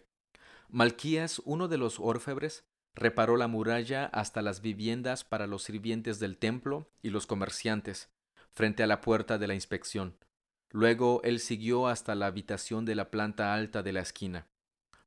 Malquías, 0.69 1.41
uno 1.45 1.67
de 1.67 1.77
los 1.77 1.99
orfebres, 1.99 2.65
Reparó 2.95 3.35
la 3.35 3.49
muralla 3.49 4.05
hasta 4.05 4.41
las 4.41 4.61
viviendas 4.61 5.25
para 5.25 5.47
los 5.47 5.63
sirvientes 5.63 6.19
del 6.19 6.37
templo 6.37 6.89
y 7.01 7.09
los 7.09 7.27
comerciantes, 7.27 8.09
frente 8.51 8.83
a 8.83 8.87
la 8.87 9.01
puerta 9.01 9.37
de 9.37 9.47
la 9.47 9.53
inspección. 9.53 10.17
Luego 10.71 11.21
él 11.23 11.41
siguió 11.41 11.87
hasta 11.87 12.15
la 12.15 12.27
habitación 12.27 12.85
de 12.85 12.95
la 12.95 13.11
planta 13.11 13.53
alta 13.53 13.83
de 13.83 13.91
la 13.91 13.99
esquina. 13.99 14.47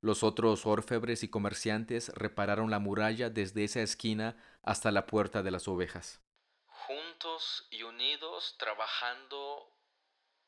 Los 0.00 0.22
otros 0.22 0.64
orfebres 0.64 1.24
y 1.24 1.28
comerciantes 1.28 2.10
repararon 2.14 2.70
la 2.70 2.78
muralla 2.78 3.30
desde 3.30 3.64
esa 3.64 3.80
esquina 3.80 4.36
hasta 4.62 4.92
la 4.92 5.06
puerta 5.06 5.42
de 5.42 5.50
las 5.50 5.66
ovejas. 5.66 6.20
Juntos 6.66 7.66
y 7.70 7.82
unidos 7.82 8.54
trabajando 8.58 9.72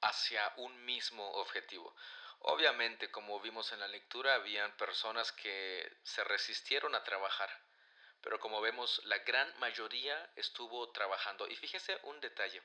hacia 0.02 0.52
un 0.56 0.84
mismo 0.84 1.28
objetivo. 1.32 1.94
Obviamente, 2.38 3.10
como 3.10 3.40
vimos 3.40 3.72
en 3.72 3.80
la 3.80 3.88
lectura, 3.88 4.34
habían 4.34 4.74
personas 4.76 5.32
que 5.32 5.98
se 6.04 6.22
resistieron 6.24 6.94
a 6.94 7.02
trabajar, 7.02 7.50
pero 8.22 8.38
como 8.38 8.60
vemos, 8.60 9.02
la 9.04 9.18
gran 9.18 9.52
mayoría 9.58 10.30
estuvo 10.36 10.90
trabajando. 10.92 11.48
Y 11.48 11.56
fíjese 11.56 11.98
un 12.04 12.20
detalle. 12.20 12.62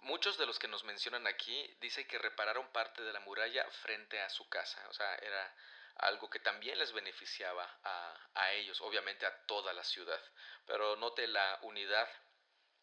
Muchos 0.00 0.38
de 0.38 0.46
los 0.46 0.58
que 0.58 0.68
nos 0.68 0.84
mencionan 0.84 1.26
aquí 1.26 1.76
dicen 1.80 2.06
que 2.06 2.18
repararon 2.18 2.68
parte 2.72 3.02
de 3.02 3.12
la 3.12 3.20
muralla 3.20 3.68
frente 3.82 4.20
a 4.20 4.28
su 4.28 4.48
casa, 4.48 4.86
o 4.90 4.92
sea, 4.92 5.14
era 5.16 5.54
algo 5.98 6.30
que 6.30 6.40
también 6.40 6.78
les 6.78 6.92
beneficiaba 6.92 7.64
a, 7.82 8.30
a 8.34 8.52
ellos, 8.52 8.80
obviamente 8.80 9.26
a 9.26 9.46
toda 9.46 9.72
la 9.72 9.84
ciudad. 9.84 10.20
Pero 10.66 10.96
note 10.96 11.26
la 11.26 11.58
unidad 11.62 12.08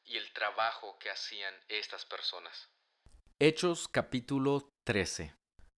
y 0.04 0.18
el 0.18 0.32
trabajo 0.34 0.98
que 1.00 1.10
hacían 1.10 1.54
estas 1.68 2.06
personas. 2.06 2.70
Hechos 3.40 3.88
capítulo 3.88 4.72
13 4.84 5.36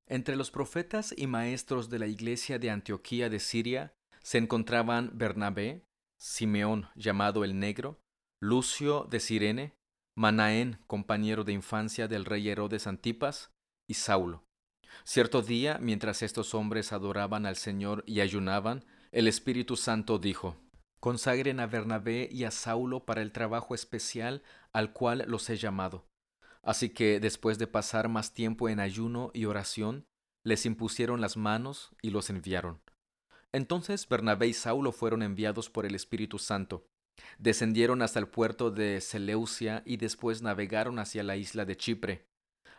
entre 0.08 0.36
los 0.36 0.52
profetas 0.52 1.14
y 1.18 1.26
maestros 1.26 1.90
de 1.90 1.98
la 1.98 2.06
iglesia 2.06 2.60
de 2.60 2.70
Antioquía 2.70 3.28
de 3.30 3.40
Siria 3.40 3.96
se 4.22 4.38
encontraban 4.38 5.10
Bernabé, 5.14 5.84
Simeón 6.18 6.90
llamado 6.96 7.44
el 7.44 7.60
Negro, 7.60 8.00
Lucio 8.40 9.08
de 9.10 9.20
Sirene, 9.20 9.76
Manaén, 10.16 10.84
compañero 10.86 11.44
de 11.44 11.54
infancia 11.54 12.08
del 12.08 12.26
rey 12.26 12.48
Herodes 12.50 12.86
Antipas, 12.86 13.52
y 13.88 13.96
Saulo. 13.96 14.44
Cierto 15.04 15.42
día, 15.42 15.78
mientras 15.82 16.22
estos 16.22 16.54
hombres 16.54 16.94
adoraban 16.94 17.46
al 17.46 17.56
Señor 17.56 18.04
y 18.08 18.22
ayunaban, 18.22 18.86
el 19.12 19.28
Espíritu 19.28 19.76
Santo 19.78 20.20
dijo, 20.20 20.58
Consagren 21.00 21.60
a 21.60 21.68
Bernabé 21.68 22.28
y 22.32 22.46
a 22.46 22.52
Saulo 22.52 23.06
para 23.06 23.22
el 23.22 23.32
trabajo 23.32 23.76
especial 23.76 24.42
al 24.74 24.92
cual 24.92 25.24
los 25.28 25.50
he 25.50 25.58
llamado. 25.58 26.08
Así 26.64 26.90
que 26.90 27.20
después 27.20 27.60
de 27.60 27.68
pasar 27.68 28.10
más 28.10 28.34
tiempo 28.34 28.70
en 28.70 28.80
ayuno 28.80 29.30
y 29.34 29.46
oración, 29.46 30.06
les 30.44 30.66
impusieron 30.66 31.22
las 31.22 31.38
manos 31.38 31.92
y 32.02 32.10
los 32.10 32.30
enviaron. 32.30 32.82
Entonces 33.52 34.10
Bernabé 34.10 34.48
y 34.48 34.54
Saulo 34.54 34.92
fueron 34.92 35.22
enviados 35.22 35.70
por 35.70 35.86
el 35.86 35.96
Espíritu 35.96 36.40
Santo. 36.40 36.88
Descendieron 37.38 38.02
hasta 38.02 38.20
el 38.20 38.28
puerto 38.28 38.72
de 38.72 39.00
Seleucia 39.00 39.84
y 39.86 39.98
después 39.98 40.42
navegaron 40.42 41.00
hacia 41.00 41.24
la 41.24 41.38
isla 41.38 41.66
de 41.66 41.78
Chipre. 41.78 42.26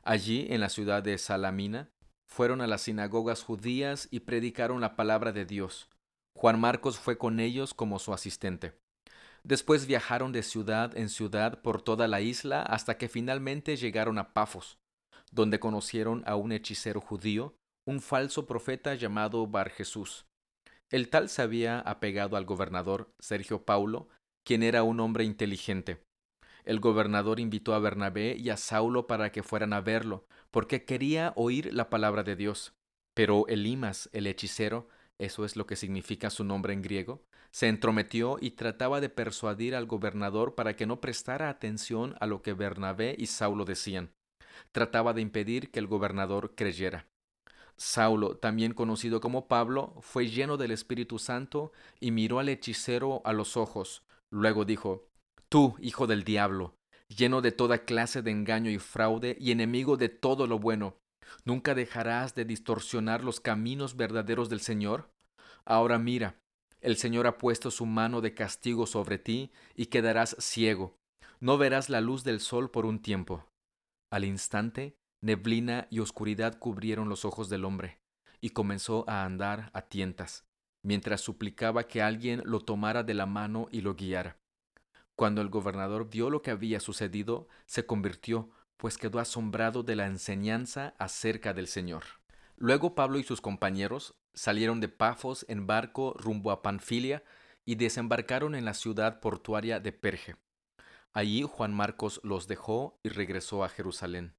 Allí, 0.03 0.47
en 0.51 0.61
la 0.61 0.69
ciudad 0.69 1.03
de 1.03 1.17
Salamina, 1.19 1.91
fueron 2.27 2.61
a 2.61 2.67
las 2.67 2.83
sinagogas 2.83 3.43
judías 3.43 4.09
y 4.11 4.21
predicaron 4.21 4.81
la 4.81 4.97
palabra 4.97 5.33
de 5.33 5.47
Dios. 5.47 5.89
Juan 6.35 6.61
Marcos 6.61 6.99
fue 6.99 7.17
con 7.17 7.41
ellos 7.41 7.73
como 7.73 7.99
su 7.99 8.13
asistente. 8.13 8.79
Después 9.43 9.87
viajaron 9.87 10.33
de 10.33 10.43
ciudad 10.43 10.97
en 10.99 11.09
ciudad 11.09 11.63
por 11.63 11.81
toda 11.81 12.09
la 12.09 12.21
isla 12.21 12.63
hasta 12.63 12.99
que 12.99 13.09
finalmente 13.09 13.77
llegaron 13.77 14.19
a 14.19 14.35
Pafos, 14.35 14.79
donde 15.31 15.61
conocieron 15.61 16.25
a 16.27 16.37
un 16.37 16.53
hechicero 16.53 17.01
judío, 17.01 17.55
un 17.87 18.01
falso 18.01 18.47
profeta 18.47 18.95
llamado 18.95 19.47
Bar 19.47 19.71
Jesús. 19.71 20.27
El 20.91 21.09
tal 21.09 21.29
se 21.29 21.43
había 21.43 21.81
apegado 21.81 22.37
al 22.37 22.45
gobernador 22.45 23.13
Sergio 23.19 23.65
Paulo, 23.65 24.09
quien 24.45 24.63
era 24.63 24.83
un 24.83 25.01
hombre 25.01 25.25
inteligente. 25.25 26.06
El 26.67 26.81
gobernador 26.81 27.39
invitó 27.39 27.75
a 27.75 27.79
Bernabé 27.79 28.37
y 28.37 28.51
a 28.51 28.57
Saulo 28.57 29.07
para 29.07 29.31
que 29.31 29.45
fueran 29.45 29.73
a 29.73 29.81
verlo, 29.81 30.27
porque 30.51 30.85
quería 30.85 31.33
oír 31.37 31.73
la 31.73 31.89
palabra 31.89 32.25
de 32.25 32.35
Dios. 32.35 32.75
Pero 33.15 33.47
Elimas, 33.47 34.11
el 34.13 34.27
hechicero, 34.27 34.89
eso 35.17 35.45
es 35.45 35.55
lo 35.55 35.67
que 35.67 35.77
significa 35.77 36.29
su 36.29 36.43
nombre 36.43 36.73
en 36.73 36.83
griego, 36.83 37.23
se 37.53 37.69
entrometió 37.69 38.37
y 38.41 38.51
trataba 38.51 39.01
de 39.01 39.09
persuadir 39.09 39.77
al 39.77 39.87
gobernador 39.87 40.57
para 40.57 40.75
que 40.75 40.87
no 40.87 41.01
prestara 41.01 41.49
atención 41.49 42.17
a 42.21 42.27
lo 42.27 42.43
que 42.43 42.53
Bernabé 42.53 43.15
y 43.17 43.27
Saulo 43.27 43.65
decían. 43.65 44.13
Trataba 44.73 45.13
de 45.13 45.23
impedir 45.23 45.71
que 45.71 45.79
el 45.79 45.87
gobernador 45.87 46.55
creyera. 46.57 47.07
Saulo, 47.77 48.37
también 48.37 48.75
conocido 48.75 49.21
como 49.21 49.47
Pablo, 49.49 49.95
fue 50.01 50.29
lleno 50.29 50.57
del 50.57 50.73
Espíritu 50.73 51.19
Santo 51.19 51.73
y 52.01 52.11
miró 52.11 52.41
al 52.41 52.49
hechicero 52.49 53.23
a 53.25 53.33
los 53.33 53.57
ojos. 53.57 54.03
Luego 54.31 54.65
dijo, 54.65 55.07
Tú, 55.49 55.77
hijo 55.81 56.07
del 56.07 56.25
diablo, 56.25 56.75
lleno 57.09 57.41
de 57.41 57.53
toda 57.53 57.85
clase 57.85 58.21
de 58.23 58.33
engaño 58.33 58.71
y 58.71 58.79
fraude 58.79 59.37
y 59.41 59.53
enemigo 59.53 59.97
de 59.97 60.09
todo 60.09 60.47
lo 60.47 60.59
bueno, 60.59 60.97
¿nunca 61.45 61.75
dejarás 61.75 62.35
de 62.35 62.45
distorsionar 62.45 63.23
los 63.23 63.39
caminos 63.39 63.97
verdaderos 63.97 64.49
del 64.49 64.61
Señor? 64.61 65.09
Ahora 65.65 65.99
mira, 65.99 66.41
el 66.81 66.97
Señor 66.97 67.27
ha 67.27 67.39
puesto 67.39 67.71
su 67.71 67.87
mano 67.87 68.21
de 68.21 68.35
castigo 68.35 68.87
sobre 68.87 69.19
ti 69.19 69.53
y 69.75 69.87
quedarás 69.87 70.37
ciego. 70.41 70.97
No 71.39 71.59
verás 71.59 71.91
la 71.91 72.01
luz 72.01 72.25
del 72.25 72.41
sol 72.41 72.71
por 72.71 72.85
un 72.85 73.01
tiempo. 73.01 73.45
Al 74.11 74.25
instante, 74.25 74.97
neblina 75.23 75.87
y 75.91 76.01
oscuridad 76.01 76.59
cubrieron 76.59 77.09
los 77.09 77.25
ojos 77.25 77.49
del 77.49 77.65
hombre, 77.65 77.99
y 78.41 78.51
comenzó 78.51 79.05
a 79.09 79.25
andar 79.25 79.71
a 79.75 79.83
tientas, 79.83 80.45
mientras 80.85 81.21
suplicaba 81.21 81.85
que 81.85 82.03
alguien 82.03 82.43
lo 82.45 82.61
tomara 82.61 83.03
de 83.03 83.15
la 83.15 83.27
mano 83.27 83.69
y 83.71 83.81
lo 83.81 83.95
guiara. 83.95 84.39
Cuando 85.17 85.41
el 85.41 85.49
gobernador 85.49 86.11
vio 86.11 86.29
lo 86.29 86.43
que 86.43 86.51
había 86.51 86.79
sucedido, 86.79 87.49
se 87.65 87.87
convirtió, 87.87 88.51
pues 88.77 88.99
quedó 88.99 89.19
asombrado 89.19 89.83
de 89.83 89.97
la 89.97 90.07
enseñanza 90.07 90.95
acerca 90.99 91.55
del 91.55 91.69
Señor. 91.69 92.05
Luego 92.57 92.95
Pablo 92.95 93.19
y 93.19 93.23
sus 93.23 93.41
compañeros 93.41 94.15
salieron 94.35 94.81
de 94.81 94.89
Pafos 94.89 95.47
en 95.49 95.67
barco 95.67 96.15
rumbo 96.19 96.51
a 96.51 96.63
Panfilia 96.63 97.25
y 97.65 97.77
desembarcaron 97.77 98.55
en 98.55 98.67
la 98.67 98.75
ciudad 98.75 99.21
portuaria 99.21 99.81
de 99.81 99.93
Perge. 99.93 100.37
Allí 101.13 101.43
Juan 101.43 101.73
Marcos 101.73 102.21
los 102.23 102.47
dejó 102.47 103.01
y 103.03 103.09
regresó 103.09 103.65
a 103.65 103.71
Jerusalén. 103.71 104.35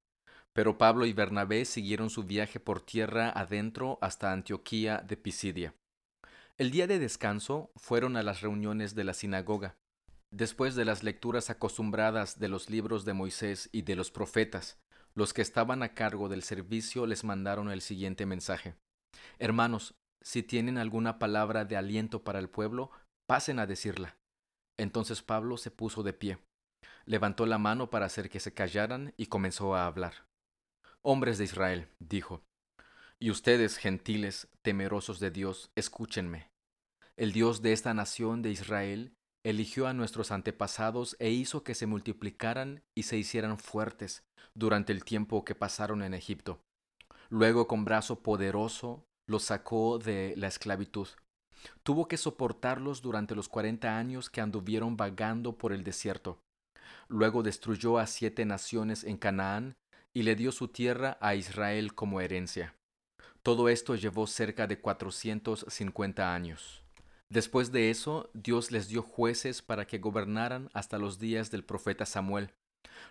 Pero 0.54 0.78
Pablo 0.78 1.08
y 1.08 1.14
Bernabé 1.14 1.66
siguieron 1.66 2.12
su 2.12 2.24
viaje 2.24 2.60
por 2.60 2.82
tierra 2.82 3.32
adentro 3.32 3.98
hasta 4.02 4.32
Antioquía 4.32 5.00
de 5.00 5.18
Pisidia. 5.18 5.74
El 6.58 6.70
día 6.70 6.86
de 6.86 7.00
descanso 7.00 7.72
fueron 7.76 8.16
a 8.16 8.24
las 8.24 8.42
reuniones 8.42 8.94
de 8.94 9.04
la 9.04 9.14
sinagoga. 9.14 9.76
Después 10.32 10.76
de 10.76 10.86
las 10.86 11.04
lecturas 11.04 11.50
acostumbradas 11.50 12.40
de 12.40 12.50
los 12.50 12.70
libros 12.70 13.06
de 13.06 13.14
Moisés 13.14 13.70
y 13.72 13.84
de 13.84 13.96
los 13.96 14.12
profetas, 14.12 14.78
los 15.16 15.34
que 15.34 15.42
estaban 15.42 15.84
a 15.84 15.94
cargo 15.94 16.30
del 16.30 16.44
servicio 16.44 17.06
les 17.08 17.24
mandaron 17.24 17.72
el 17.72 17.82
siguiente 17.82 18.26
mensaje. 18.26 18.76
Hermanos, 19.40 19.96
si 20.22 20.44
tienen 20.44 20.78
alguna 20.78 21.18
palabra 21.18 21.66
de 21.66 21.78
aliento 21.78 22.24
para 22.24 22.40
el 22.40 22.50
pueblo, 22.50 22.92
pasen 23.26 23.60
a 23.60 23.66
decirla. 23.66 24.18
Entonces 24.78 25.22
Pablo 25.24 25.58
se 25.58 25.72
puso 25.72 26.04
de 26.04 26.14
pie, 26.14 26.38
levantó 27.06 27.46
la 27.46 27.58
mano 27.58 27.90
para 27.90 28.06
hacer 28.06 28.30
que 28.30 28.40
se 28.40 28.54
callaran 28.54 29.14
y 29.18 29.28
comenzó 29.28 29.76
a 29.76 29.86
hablar. 29.86 30.28
Hombres 31.02 31.38
de 31.38 31.46
Israel, 31.46 31.88
dijo, 32.00 32.44
y 33.20 33.32
ustedes, 33.32 33.78
gentiles, 33.78 34.48
temerosos 34.62 35.20
de 35.20 35.32
Dios, 35.32 35.72
escúchenme. 35.76 36.52
El 37.16 37.32
Dios 37.32 37.64
de 37.64 37.74
esta 37.74 37.96
nación 37.96 38.44
de 38.44 38.52
Israel 38.52 39.17
eligió 39.50 39.88
a 39.88 39.94
nuestros 39.94 40.32
antepasados 40.32 41.16
e 41.20 41.30
hizo 41.30 41.64
que 41.64 41.74
se 41.74 41.86
multiplicaran 41.86 42.84
y 42.94 43.04
se 43.04 43.18
hicieran 43.18 43.58
fuertes 43.58 44.26
durante 44.54 44.92
el 44.92 45.06
tiempo 45.06 45.46
que 45.46 45.56
pasaron 45.56 46.04
en 46.04 46.14
Egipto. 46.14 46.60
Luego 47.30 47.66
con 47.66 47.86
brazo 47.86 48.22
poderoso 48.22 49.06
los 49.26 49.44
sacó 49.44 50.00
de 50.00 50.34
la 50.36 50.48
esclavitud. 50.48 51.08
Tuvo 51.84 52.10
que 52.10 52.18
soportarlos 52.18 53.02
durante 53.02 53.36
los 53.36 53.48
cuarenta 53.48 53.98
años 53.98 54.30
que 54.30 54.42
anduvieron 54.42 54.98
vagando 54.98 55.58
por 55.58 55.72
el 55.72 55.86
desierto. 55.86 56.40
Luego 57.08 57.42
destruyó 57.42 58.00
a 58.00 58.08
siete 58.08 58.44
naciones 58.44 59.06
en 59.06 59.16
Canaán 59.16 59.78
y 60.14 60.24
le 60.24 60.36
dio 60.36 60.52
su 60.52 60.68
tierra 60.68 61.18
a 61.22 61.36
Israel 61.36 61.96
como 61.96 62.20
herencia. 62.20 62.76
Todo 63.44 63.70
esto 63.70 63.96
llevó 63.96 64.28
cerca 64.28 64.68
de 64.68 64.82
cuatrocientos 64.82 65.66
cincuenta 65.70 66.34
años. 66.34 66.84
Después 67.30 67.74
de 67.74 67.90
eso, 67.90 68.30
Dios 68.34 68.72
les 68.72 68.88
dio 68.88 69.02
jueces 69.02 69.62
para 69.62 69.86
que 69.86 69.98
gobernaran 69.98 70.70
hasta 70.74 70.98
los 70.98 71.20
días 71.20 71.52
del 71.52 71.64
profeta 71.64 72.06
Samuel. 72.06 72.52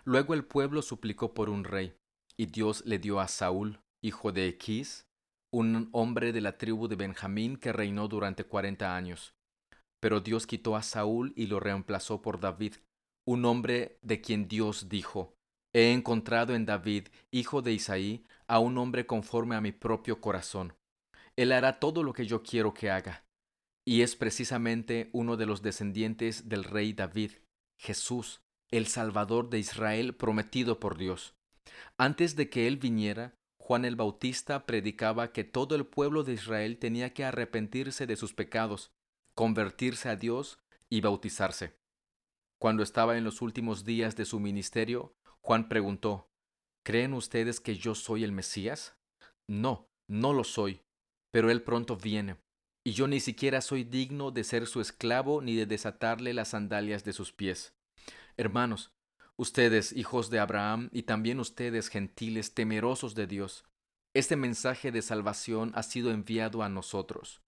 Luego 0.05 0.33
el 0.33 0.43
pueblo 0.43 0.81
suplicó 0.81 1.33
por 1.35 1.49
un 1.49 1.63
rey, 1.63 1.95
y 2.35 2.47
Dios 2.47 2.83
le 2.85 2.97
dio 2.97 3.19
a 3.19 3.27
Saúl, 3.27 3.79
hijo 4.01 4.31
de 4.31 4.47
Equís, 4.47 5.05
un 5.53 5.89
hombre 5.91 6.33
de 6.33 6.41
la 6.41 6.57
tribu 6.57 6.87
de 6.87 6.95
Benjamín 6.95 7.57
que 7.57 7.71
reinó 7.71 8.07
durante 8.07 8.43
cuarenta 8.43 8.95
años. 8.95 9.35
Pero 9.99 10.19
Dios 10.19 10.47
quitó 10.47 10.75
a 10.75 10.81
Saúl 10.81 11.33
y 11.35 11.45
lo 11.45 11.59
reemplazó 11.59 12.21
por 12.21 12.39
David, 12.39 12.73
un 13.25 13.45
hombre 13.45 13.99
de 14.01 14.21
quien 14.21 14.47
Dios 14.47 14.89
dijo, 14.89 15.35
He 15.73 15.91
encontrado 15.91 16.55
en 16.55 16.65
David, 16.65 17.07
hijo 17.29 17.61
de 17.61 17.73
Isaí, 17.73 18.25
a 18.47 18.57
un 18.57 18.79
hombre 18.79 19.05
conforme 19.05 19.55
a 19.55 19.61
mi 19.61 19.71
propio 19.71 20.19
corazón. 20.21 20.73
Él 21.35 21.51
hará 21.51 21.79
todo 21.79 22.01
lo 22.01 22.13
que 22.13 22.25
yo 22.25 22.41
quiero 22.41 22.73
que 22.73 22.89
haga 22.89 23.26
y 23.87 24.01
es 24.01 24.17
precisamente 24.17 25.09
uno 25.13 25.37
de 25.37 25.45
los 25.45 25.61
descendientes 25.61 26.49
del 26.49 26.65
rey 26.65 26.91
David, 26.91 27.31
Jesús, 27.79 28.41
el 28.69 28.87
Salvador 28.87 29.49
de 29.49 29.59
Israel 29.59 30.13
prometido 30.13 30.81
por 30.81 30.97
Dios. 30.97 31.37
Antes 31.97 32.35
de 32.35 32.49
que 32.49 32.67
él 32.67 32.75
viniera, 32.75 33.33
Juan 33.57 33.85
el 33.85 33.95
Bautista 33.95 34.65
predicaba 34.65 35.31
que 35.31 35.45
todo 35.45 35.73
el 35.75 35.85
pueblo 35.85 36.25
de 36.25 36.33
Israel 36.33 36.79
tenía 36.79 37.13
que 37.13 37.23
arrepentirse 37.23 38.05
de 38.05 38.17
sus 38.17 38.33
pecados, 38.33 38.91
convertirse 39.35 40.09
a 40.09 40.17
Dios 40.17 40.59
y 40.89 40.99
bautizarse. 40.99 41.77
Cuando 42.59 42.83
estaba 42.83 43.17
en 43.17 43.23
los 43.23 43.41
últimos 43.41 43.85
días 43.85 44.17
de 44.17 44.25
su 44.25 44.41
ministerio, 44.41 45.13
Juan 45.39 45.69
preguntó, 45.69 46.27
¿Creen 46.85 47.13
ustedes 47.13 47.61
que 47.61 47.77
yo 47.77 47.95
soy 47.95 48.25
el 48.25 48.33
Mesías? 48.33 48.97
No, 49.47 49.87
no 50.09 50.33
lo 50.33 50.43
soy, 50.43 50.81
pero 51.31 51.49
él 51.49 51.63
pronto 51.63 51.95
viene 51.95 52.35
y 52.87 52.93
yo 52.93 53.05
ni 53.09 53.19
siquiera 53.19 53.59
soy 53.59 53.83
digno 53.83 54.31
de 54.31 54.45
ser 54.45 54.65
su 54.65 54.79
esclavo 54.79 55.41
ni 55.41 55.55
de 55.55 55.65
desatarle 55.65 56.33
las 56.33 56.47
sandalias 56.47 57.03
de 57.03 57.11
sus 57.11 57.33
pies. 57.33 57.75
Hermanos, 58.37 58.93
ustedes, 59.35 59.91
hijos 59.91 60.29
de 60.29 60.39
Abraham, 60.39 60.87
y 60.93 61.03
también 61.03 61.41
ustedes, 61.41 61.89
gentiles, 61.89 62.53
temerosos 62.53 63.13
de 63.13 63.27
Dios, 63.27 63.65
este 64.13 64.37
mensaje 64.37 64.93
de 64.93 65.01
salvación 65.01 65.73
ha 65.75 65.83
sido 65.83 66.11
enviado 66.11 66.63
a 66.63 66.69
nosotros. 66.69 67.41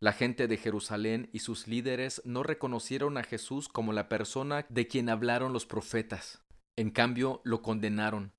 La 0.00 0.14
gente 0.14 0.48
de 0.48 0.56
Jerusalén 0.56 1.28
y 1.30 1.40
sus 1.40 1.68
líderes 1.68 2.22
no 2.24 2.42
reconocieron 2.42 3.18
a 3.18 3.22
Jesús 3.22 3.68
como 3.68 3.92
la 3.92 4.08
persona 4.08 4.64
de 4.70 4.88
quien 4.88 5.10
hablaron 5.10 5.52
los 5.52 5.66
profetas. 5.66 6.40
En 6.74 6.88
cambio, 6.88 7.42
lo 7.44 7.60
condenaron, 7.60 8.32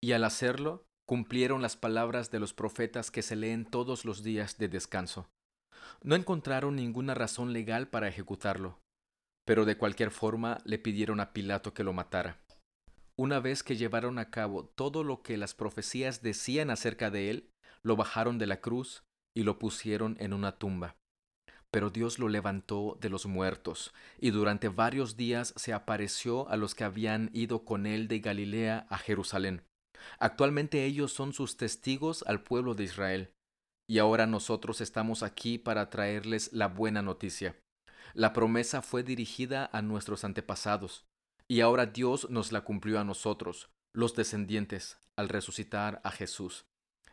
y 0.00 0.12
al 0.12 0.24
hacerlo, 0.24 0.86
cumplieron 1.04 1.60
las 1.60 1.76
palabras 1.76 2.30
de 2.30 2.40
los 2.40 2.54
profetas 2.54 3.10
que 3.10 3.20
se 3.20 3.36
leen 3.36 3.66
todos 3.66 4.06
los 4.06 4.22
días 4.22 4.56
de 4.56 4.68
descanso. 4.68 5.28
No 6.02 6.14
encontraron 6.14 6.76
ninguna 6.76 7.14
razón 7.14 7.52
legal 7.52 7.88
para 7.88 8.08
ejecutarlo, 8.08 8.80
pero 9.44 9.64
de 9.64 9.76
cualquier 9.76 10.10
forma 10.10 10.58
le 10.64 10.78
pidieron 10.78 11.20
a 11.20 11.32
Pilato 11.32 11.74
que 11.74 11.84
lo 11.84 11.92
matara. 11.92 12.38
Una 13.16 13.40
vez 13.40 13.62
que 13.62 13.76
llevaron 13.76 14.18
a 14.18 14.30
cabo 14.30 14.64
todo 14.64 15.02
lo 15.02 15.22
que 15.22 15.36
las 15.36 15.54
profecías 15.54 16.22
decían 16.22 16.70
acerca 16.70 17.10
de 17.10 17.30
él, 17.30 17.50
lo 17.82 17.96
bajaron 17.96 18.38
de 18.38 18.46
la 18.46 18.60
cruz 18.60 19.02
y 19.34 19.42
lo 19.42 19.58
pusieron 19.58 20.16
en 20.20 20.32
una 20.32 20.58
tumba. 20.58 20.96
Pero 21.70 21.90
Dios 21.90 22.18
lo 22.18 22.28
levantó 22.28 22.96
de 23.00 23.10
los 23.10 23.26
muertos, 23.26 23.92
y 24.18 24.30
durante 24.30 24.68
varios 24.68 25.16
días 25.16 25.52
se 25.56 25.72
apareció 25.72 26.48
a 26.48 26.56
los 26.56 26.74
que 26.74 26.84
habían 26.84 27.30
ido 27.32 27.64
con 27.64 27.86
él 27.86 28.08
de 28.08 28.20
Galilea 28.20 28.86
a 28.88 28.98
Jerusalén. 28.98 29.62
Actualmente 30.18 30.84
ellos 30.84 31.12
son 31.12 31.32
sus 31.32 31.56
testigos 31.56 32.24
al 32.26 32.42
pueblo 32.42 32.74
de 32.74 32.84
Israel 32.84 33.34
y 33.88 33.98
ahora 33.98 34.26
nosotros 34.26 34.80
estamos 34.80 35.22
aquí 35.22 35.58
para 35.58 35.88
traerles 35.88 36.52
la 36.52 36.68
buena 36.68 37.00
noticia. 37.00 37.56
La 38.14 38.32
promesa 38.32 38.82
fue 38.82 39.02
dirigida 39.02 39.68
a 39.72 39.80
nuestros 39.82 40.24
antepasados, 40.24 41.06
y 41.48 41.62
ahora 41.62 41.86
Dios 41.86 42.28
nos 42.30 42.52
la 42.52 42.60
cumplió 42.60 43.00
a 43.00 43.04
nosotros, 43.04 43.70
los 43.94 44.14
descendientes, 44.14 44.98
al 45.16 45.30
resucitar 45.30 46.00
a 46.04 46.10
Jesús. 46.10 46.66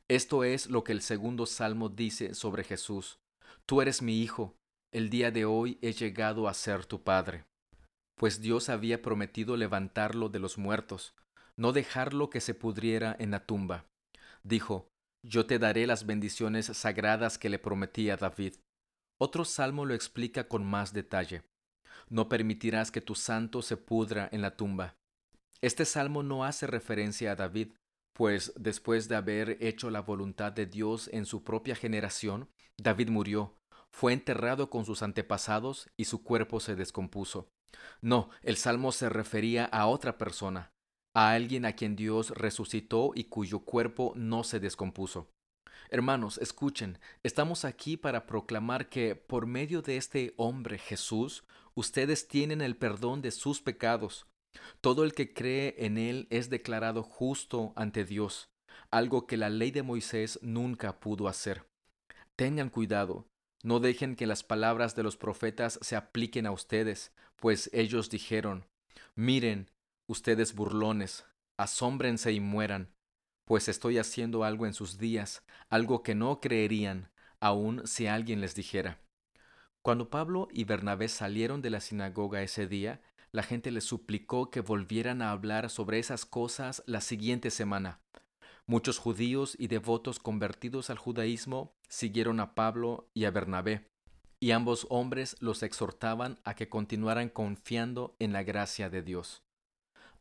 Esto 0.10 0.44
es 0.44 0.70
lo 0.70 0.84
que 0.84 0.92
el 0.92 1.02
segundo 1.02 1.46
salmo 1.46 1.90
dice 1.90 2.36
sobre 2.36 2.64
Jesús. 2.64 3.20
Tú 3.66 3.82
eres 3.82 4.02
mi 4.02 4.22
Hijo, 4.22 4.56
el 4.92 5.10
día 5.10 5.32
de 5.32 5.46
hoy 5.46 5.80
he 5.82 5.94
llegado 5.94 6.48
a 6.48 6.54
ser 6.54 6.86
tu 6.86 7.04
Padre. 7.04 7.46
Pues 8.16 8.42
Dios 8.42 8.70
había 8.70 9.02
prometido 9.02 9.58
levantarlo 9.58 10.30
de 10.30 10.40
los 10.40 10.58
muertos, 10.58 11.14
no 11.56 11.72
dejarlo 11.72 12.30
que 12.30 12.42
se 12.42 12.54
pudriera 12.54 13.16
en 13.18 13.32
la 13.32 13.46
tumba. 13.46 13.86
Dijo, 14.44 14.88
yo 15.28 15.48
te 15.48 15.58
daré 15.58 15.88
las 15.88 16.06
bendiciones 16.06 16.68
sagradas 16.68 17.38
que 17.38 17.50
le 17.50 17.58
prometí 17.58 18.10
a 18.12 18.18
David. 18.18 18.56
Otro 19.18 19.44
salmo 19.44 19.86
lo 19.86 19.96
explica 19.96 20.48
con 20.48 20.64
más 20.64 20.94
detalle. 20.94 21.44
No 22.10 22.30
permitirás 22.30 22.92
que 22.92 23.02
tu 23.02 23.16
santo 23.16 23.62
se 23.64 23.76
pudra 23.76 24.30
en 24.32 24.42
la 24.42 24.56
tumba. 24.56 24.98
Este 25.62 25.86
salmo 25.86 26.22
no 26.22 26.46
hace 26.46 26.68
referencia 26.68 27.32
a 27.32 27.36
David, 27.36 27.74
pues 28.14 28.54
después 28.56 29.08
de 29.08 29.16
haber 29.16 29.58
hecho 29.62 29.90
la 29.90 30.02
voluntad 30.02 30.52
de 30.52 30.68
Dios 30.68 31.10
en 31.12 31.26
su 31.26 31.44
propia 31.44 31.76
generación, 31.76 32.50
David 32.78 33.10
murió, 33.10 33.58
fue 33.90 34.14
enterrado 34.14 34.70
con 34.70 34.86
sus 34.86 35.02
antepasados 35.02 35.90
y 35.98 36.06
su 36.06 36.24
cuerpo 36.24 36.60
se 36.60 36.76
descompuso. 36.76 37.50
No, 38.02 38.30
el 38.44 38.58
salmo 38.58 38.92
se 38.92 39.10
refería 39.10 39.66
a 39.66 39.88
otra 39.88 40.18
persona, 40.18 40.75
a 41.16 41.32
alguien 41.32 41.66
a 41.66 41.74
quien 41.74 41.96
Dios 41.96 42.32
resucitó 42.32 43.14
y 43.16 43.24
cuyo 43.24 43.62
cuerpo 43.62 44.12
no 44.16 44.44
se 44.44 44.60
descompuso. 44.60 45.30
Hermanos, 45.90 46.38
escuchen, 46.40 47.00
estamos 47.24 47.64
aquí 47.64 47.96
para 47.96 48.26
proclamar 48.26 48.90
que 48.90 49.16
por 49.16 49.48
medio 49.48 49.82
de 49.82 49.96
este 49.96 50.34
hombre 50.36 50.78
Jesús, 50.78 51.46
ustedes 51.74 52.28
tienen 52.28 52.62
el 52.62 52.76
perdón 52.76 53.22
de 53.22 53.32
sus 53.32 53.62
pecados. 53.62 54.28
Todo 54.82 55.06
el 55.06 55.14
que 55.14 55.34
cree 55.34 55.76
en 55.78 55.98
Él 55.98 56.28
es 56.32 56.50
declarado 56.50 57.02
justo 57.02 57.72
ante 57.78 58.04
Dios, 58.04 58.50
algo 58.92 59.26
que 59.26 59.38
la 59.38 59.50
ley 59.50 59.72
de 59.72 59.84
Moisés 59.84 60.38
nunca 60.42 61.00
pudo 61.00 61.30
hacer. 61.30 61.66
Tengan 62.36 62.70
cuidado, 62.70 63.26
no 63.64 63.80
dejen 63.80 64.18
que 64.18 64.28
las 64.28 64.44
palabras 64.44 64.96
de 64.96 65.04
los 65.04 65.16
profetas 65.16 65.80
se 65.82 65.96
apliquen 65.96 66.46
a 66.46 66.52
ustedes, 66.52 67.14
pues 67.38 67.70
ellos 67.74 68.10
dijeron, 68.10 68.66
miren, 69.16 69.70
Ustedes 70.08 70.54
burlones, 70.54 71.26
asómbrense 71.58 72.32
y 72.32 72.40
mueran, 72.40 72.94
pues 73.46 73.68
estoy 73.68 73.98
haciendo 73.98 74.44
algo 74.44 74.66
en 74.66 74.74
sus 74.74 74.98
días, 74.98 75.44
algo 75.70 76.04
que 76.04 76.16
no 76.16 76.40
creerían, 76.40 77.12
aun 77.40 77.86
si 77.88 78.08
alguien 78.08 78.42
les 78.42 78.56
dijera. 78.56 79.02
Cuando 79.82 80.10
Pablo 80.10 80.48
y 80.52 80.64
Bernabé 80.64 81.08
salieron 81.08 81.62
de 81.62 81.70
la 81.70 81.80
sinagoga 81.80 82.42
ese 82.42 82.68
día, 82.68 83.02
la 83.32 83.44
gente 83.44 83.70
les 83.70 83.84
suplicó 83.84 84.50
que 84.50 84.62
volvieran 84.62 85.22
a 85.22 85.32
hablar 85.32 85.70
sobre 85.70 86.00
esas 86.00 86.26
cosas 86.26 86.84
la 86.88 87.02
siguiente 87.02 87.52
semana. 87.52 88.00
Muchos 88.66 88.98
judíos 88.98 89.56
y 89.60 89.68
devotos 89.68 90.18
convertidos 90.20 90.90
al 90.90 90.98
judaísmo 90.98 91.76
siguieron 91.88 92.40
a 92.40 92.56
Pablo 92.56 93.10
y 93.14 93.26
a 93.26 93.32
Bernabé, 93.32 93.88
y 94.40 94.52
ambos 94.52 94.88
hombres 94.90 95.36
los 95.40 95.62
exhortaban 95.62 96.40
a 96.44 96.56
que 96.56 96.68
continuaran 96.68 97.30
confiando 97.30 98.16
en 98.18 98.34
la 98.34 98.42
gracia 98.42 98.90
de 98.90 99.04
Dios. 99.04 99.45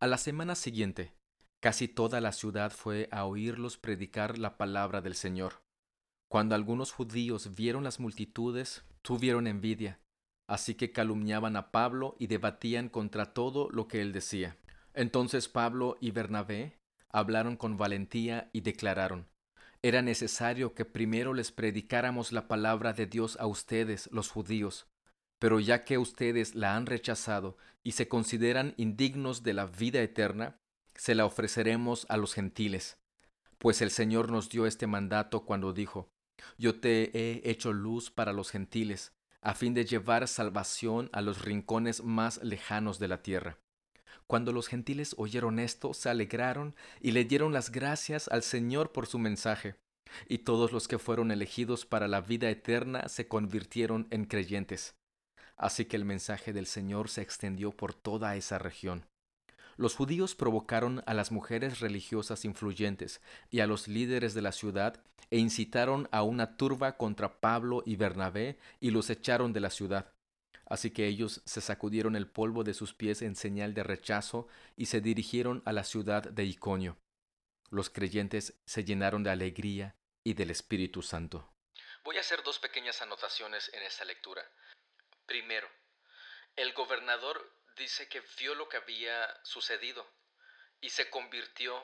A 0.04 0.06
la 0.06 0.18
semana 0.18 0.54
siguiente, 0.54 1.14
casi 1.62 1.88
toda 1.88 2.20
la 2.20 2.32
ciudad 2.32 2.72
fue 2.72 3.08
a 3.10 3.24
oírlos 3.24 3.78
predicar 3.78 4.36
la 4.36 4.58
palabra 4.58 5.00
del 5.00 5.14
Señor. 5.14 5.62
Cuando 6.28 6.54
algunos 6.54 6.92
judíos 6.92 7.54
vieron 7.54 7.84
las 7.84 8.00
multitudes, 8.00 8.84
tuvieron 9.00 9.46
envidia, 9.46 9.98
así 10.46 10.74
que 10.74 10.92
calumniaban 10.92 11.56
a 11.56 11.70
Pablo 11.70 12.16
y 12.18 12.26
debatían 12.26 12.90
contra 12.90 13.32
todo 13.32 13.70
lo 13.70 13.88
que 13.88 14.02
él 14.02 14.12
decía. 14.12 14.58
Entonces 14.92 15.48
Pablo 15.48 15.96
y 16.02 16.10
Bernabé 16.10 16.76
hablaron 17.10 17.56
con 17.56 17.78
valentía 17.78 18.50
y 18.52 18.60
declararon, 18.60 19.26
era 19.80 20.02
necesario 20.02 20.74
que 20.74 20.84
primero 20.84 21.32
les 21.32 21.50
predicáramos 21.50 22.30
la 22.30 22.46
palabra 22.46 22.92
de 22.92 23.06
Dios 23.06 23.38
a 23.40 23.46
ustedes, 23.46 24.10
los 24.12 24.28
judíos, 24.28 24.86
pero 25.44 25.60
ya 25.60 25.84
que 25.84 25.98
ustedes 25.98 26.54
la 26.54 26.74
han 26.74 26.86
rechazado 26.86 27.58
y 27.82 27.92
se 27.92 28.08
consideran 28.08 28.72
indignos 28.78 29.42
de 29.42 29.52
la 29.52 29.66
vida 29.66 30.00
eterna, 30.00 30.58
se 30.94 31.14
la 31.14 31.26
ofreceremos 31.26 32.06
a 32.08 32.16
los 32.16 32.32
gentiles. 32.32 32.96
Pues 33.58 33.82
el 33.82 33.90
Señor 33.90 34.32
nos 34.32 34.48
dio 34.48 34.64
este 34.64 34.86
mandato 34.86 35.44
cuando 35.44 35.74
dijo, 35.74 36.08
Yo 36.56 36.80
te 36.80 37.10
he 37.12 37.50
hecho 37.50 37.74
luz 37.74 38.10
para 38.10 38.32
los 38.32 38.50
gentiles, 38.50 39.12
a 39.42 39.52
fin 39.52 39.74
de 39.74 39.84
llevar 39.84 40.28
salvación 40.28 41.10
a 41.12 41.20
los 41.20 41.42
rincones 41.42 42.02
más 42.02 42.42
lejanos 42.42 42.98
de 42.98 43.08
la 43.08 43.20
tierra. 43.20 43.58
Cuando 44.26 44.50
los 44.50 44.66
gentiles 44.66 45.14
oyeron 45.18 45.58
esto, 45.58 45.92
se 45.92 46.08
alegraron 46.08 46.74
y 47.02 47.10
le 47.10 47.26
dieron 47.26 47.52
las 47.52 47.70
gracias 47.70 48.28
al 48.28 48.42
Señor 48.44 48.92
por 48.92 49.06
su 49.06 49.18
mensaje, 49.18 49.74
y 50.26 50.38
todos 50.38 50.72
los 50.72 50.88
que 50.88 50.98
fueron 50.98 51.30
elegidos 51.30 51.84
para 51.84 52.08
la 52.08 52.22
vida 52.22 52.48
eterna 52.48 53.10
se 53.10 53.28
convirtieron 53.28 54.06
en 54.10 54.24
creyentes. 54.24 54.94
Así 55.56 55.84
que 55.84 55.96
el 55.96 56.04
mensaje 56.04 56.52
del 56.52 56.66
Señor 56.66 57.08
se 57.08 57.22
extendió 57.22 57.72
por 57.72 57.94
toda 57.94 58.36
esa 58.36 58.58
región. 58.58 59.06
Los 59.76 59.96
judíos 59.96 60.34
provocaron 60.34 61.02
a 61.06 61.14
las 61.14 61.32
mujeres 61.32 61.80
religiosas 61.80 62.44
influyentes 62.44 63.20
y 63.50 63.60
a 63.60 63.66
los 63.66 63.88
líderes 63.88 64.34
de 64.34 64.42
la 64.42 64.52
ciudad 64.52 65.02
e 65.30 65.38
incitaron 65.38 66.08
a 66.12 66.22
una 66.22 66.56
turba 66.56 66.96
contra 66.96 67.40
Pablo 67.40 67.82
y 67.84 67.96
Bernabé 67.96 68.58
y 68.80 68.90
los 68.90 69.10
echaron 69.10 69.52
de 69.52 69.60
la 69.60 69.70
ciudad. 69.70 70.12
Así 70.66 70.90
que 70.90 71.06
ellos 71.06 71.42
se 71.44 71.60
sacudieron 71.60 72.16
el 72.16 72.26
polvo 72.26 72.64
de 72.64 72.74
sus 72.74 72.94
pies 72.94 73.20
en 73.22 73.36
señal 73.36 73.74
de 73.74 73.82
rechazo 73.82 74.48
y 74.76 74.86
se 74.86 75.00
dirigieron 75.00 75.62
a 75.66 75.72
la 75.72 75.84
ciudad 75.84 76.22
de 76.22 76.44
Iconio. 76.44 76.96
Los 77.70 77.90
creyentes 77.90 78.54
se 78.64 78.84
llenaron 78.84 79.22
de 79.24 79.30
alegría 79.30 79.96
y 80.22 80.34
del 80.34 80.50
Espíritu 80.50 81.02
Santo. 81.02 81.50
Voy 82.04 82.16
a 82.16 82.20
hacer 82.20 82.42
dos 82.44 82.58
pequeñas 82.58 83.02
anotaciones 83.02 83.70
en 83.74 83.82
esta 83.82 84.04
lectura. 84.04 84.42
Primero, 85.26 85.68
el 86.56 86.72
gobernador 86.72 87.50
dice 87.76 88.08
que 88.08 88.22
vio 88.38 88.54
lo 88.54 88.68
que 88.68 88.76
había 88.76 89.44
sucedido 89.44 90.06
y 90.80 90.90
se 90.90 91.08
convirtió, 91.08 91.82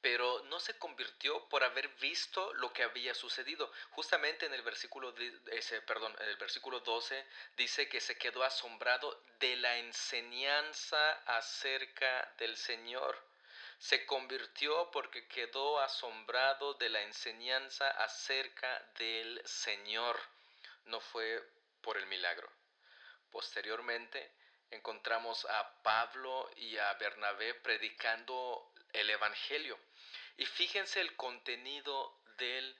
pero 0.00 0.42
no 0.44 0.58
se 0.58 0.78
convirtió 0.78 1.48
por 1.48 1.62
haber 1.64 1.88
visto 2.00 2.52
lo 2.54 2.72
que 2.72 2.82
había 2.82 3.14
sucedido. 3.14 3.70
Justamente 3.90 4.46
en 4.46 4.54
el 4.54 4.62
versículo 4.62 5.14
ese, 5.52 5.82
perdón, 5.82 6.16
en 6.20 6.28
el 6.28 6.36
versículo 6.36 6.80
12 6.80 7.26
dice 7.56 7.88
que 7.88 8.00
se 8.00 8.16
quedó 8.16 8.42
asombrado 8.42 9.22
de 9.38 9.56
la 9.56 9.76
enseñanza 9.78 11.12
acerca 11.26 12.32
del 12.38 12.56
Señor. 12.56 13.22
Se 13.78 14.06
convirtió 14.06 14.90
porque 14.90 15.28
quedó 15.28 15.78
asombrado 15.80 16.74
de 16.74 16.88
la 16.88 17.02
enseñanza 17.02 17.88
acerca 17.90 18.82
del 18.98 19.40
Señor. 19.46 20.18
No 20.86 21.00
fue 21.00 21.46
por 21.82 21.96
el 21.96 22.06
milagro. 22.06 22.57
Posteriormente 23.30 24.32
encontramos 24.70 25.44
a 25.46 25.82
Pablo 25.82 26.50
y 26.56 26.76
a 26.76 26.92
Bernabé 26.94 27.54
predicando 27.54 28.72
el 28.92 29.10
Evangelio. 29.10 29.78
Y 30.36 30.46
fíjense 30.46 31.00
el 31.00 31.16
contenido 31.16 32.20
del 32.38 32.76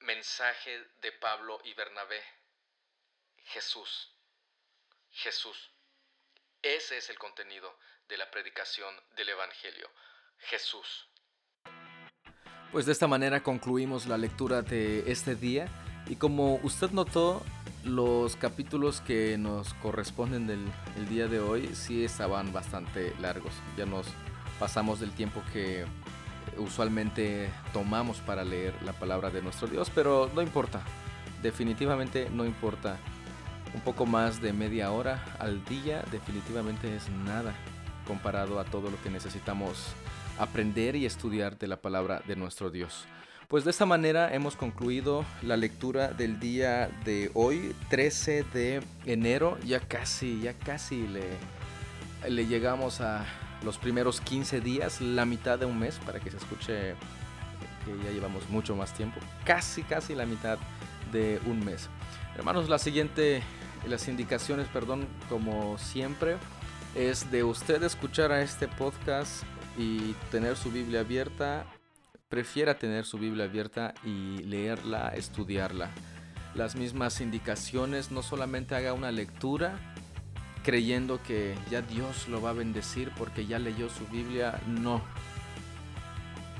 mensaje 0.00 0.84
de 1.00 1.12
Pablo 1.12 1.60
y 1.64 1.74
Bernabé. 1.74 2.22
Jesús. 3.44 4.10
Jesús. 5.10 5.70
Ese 6.62 6.96
es 6.96 7.10
el 7.10 7.18
contenido 7.18 7.78
de 8.08 8.16
la 8.16 8.30
predicación 8.30 8.94
del 9.16 9.28
Evangelio. 9.30 9.90
Jesús. 10.38 11.08
Pues 12.72 12.86
de 12.86 12.92
esta 12.92 13.06
manera 13.06 13.42
concluimos 13.42 14.06
la 14.06 14.18
lectura 14.18 14.62
de 14.62 15.10
este 15.10 15.34
día 15.34 15.68
y 16.06 16.16
como 16.16 16.56
usted 16.56 16.90
notó, 16.90 17.42
los 17.84 18.36
capítulos 18.36 19.00
que 19.00 19.36
nos 19.38 19.74
corresponden 19.74 20.46
del 20.46 21.08
día 21.08 21.28
de 21.28 21.40
hoy 21.40 21.70
sí 21.74 22.04
estaban 22.04 22.52
bastante 22.52 23.14
largos. 23.20 23.52
Ya 23.76 23.86
nos 23.86 24.06
pasamos 24.58 25.00
del 25.00 25.10
tiempo 25.12 25.42
que 25.52 25.84
usualmente 26.58 27.50
tomamos 27.72 28.18
para 28.18 28.44
leer 28.44 28.74
la 28.84 28.92
palabra 28.92 29.30
de 29.30 29.42
nuestro 29.42 29.68
Dios, 29.68 29.90
pero 29.94 30.30
no 30.34 30.42
importa. 30.42 30.80
Definitivamente 31.42 32.30
no 32.30 32.44
importa. 32.44 32.96
Un 33.74 33.80
poco 33.80 34.06
más 34.06 34.40
de 34.40 34.52
media 34.52 34.92
hora 34.92 35.24
al 35.40 35.64
día 35.64 36.04
definitivamente 36.12 36.94
es 36.94 37.08
nada 37.10 37.54
comparado 38.06 38.60
a 38.60 38.64
todo 38.64 38.90
lo 38.90 39.02
que 39.02 39.10
necesitamos 39.10 39.88
aprender 40.38 40.94
y 40.94 41.06
estudiar 41.06 41.58
de 41.58 41.66
la 41.66 41.76
palabra 41.76 42.22
de 42.26 42.36
nuestro 42.36 42.70
Dios. 42.70 43.06
Pues 43.54 43.62
de 43.62 43.70
esta 43.70 43.86
manera 43.86 44.34
hemos 44.34 44.56
concluido 44.56 45.24
la 45.40 45.56
lectura 45.56 46.08
del 46.08 46.40
día 46.40 46.88
de 47.04 47.30
hoy, 47.34 47.72
13 47.88 48.42
de 48.52 48.82
enero. 49.06 49.58
Ya 49.64 49.78
casi, 49.78 50.40
ya 50.40 50.54
casi 50.54 51.06
le, 51.06 51.22
le 52.28 52.48
llegamos 52.48 53.00
a 53.00 53.24
los 53.62 53.78
primeros 53.78 54.20
15 54.20 54.60
días, 54.60 55.00
la 55.00 55.24
mitad 55.24 55.56
de 55.56 55.66
un 55.66 55.78
mes, 55.78 56.00
para 56.04 56.18
que 56.18 56.32
se 56.32 56.38
escuche 56.38 56.96
que 57.84 58.04
ya 58.04 58.10
llevamos 58.10 58.50
mucho 58.50 58.74
más 58.74 58.92
tiempo. 58.92 59.20
Casi, 59.44 59.84
casi 59.84 60.16
la 60.16 60.26
mitad 60.26 60.58
de 61.12 61.40
un 61.46 61.64
mes. 61.64 61.88
Hermanos, 62.36 62.68
la 62.68 62.80
siguiente, 62.80 63.40
las 63.86 64.08
indicaciones, 64.08 64.66
perdón, 64.66 65.06
como 65.28 65.78
siempre, 65.78 66.38
es 66.96 67.30
de 67.30 67.44
usted 67.44 67.84
escuchar 67.84 68.32
a 68.32 68.42
este 68.42 68.66
podcast 68.66 69.44
y 69.78 70.14
tener 70.32 70.56
su 70.56 70.72
Biblia 70.72 71.02
abierta 71.02 71.66
prefiera 72.34 72.76
tener 72.76 73.04
su 73.04 73.16
Biblia 73.16 73.44
abierta 73.44 73.94
y 74.02 74.38
leerla, 74.38 75.10
estudiarla. 75.10 75.90
Las 76.56 76.74
mismas 76.74 77.20
indicaciones, 77.20 78.10
no 78.10 78.24
solamente 78.24 78.74
haga 78.74 78.92
una 78.92 79.12
lectura 79.12 79.78
creyendo 80.64 81.22
que 81.22 81.54
ya 81.70 81.80
Dios 81.80 82.26
lo 82.26 82.42
va 82.42 82.50
a 82.50 82.54
bendecir 82.54 83.12
porque 83.16 83.46
ya 83.46 83.60
leyó 83.60 83.88
su 83.88 84.04
Biblia, 84.08 84.60
no. 84.66 85.00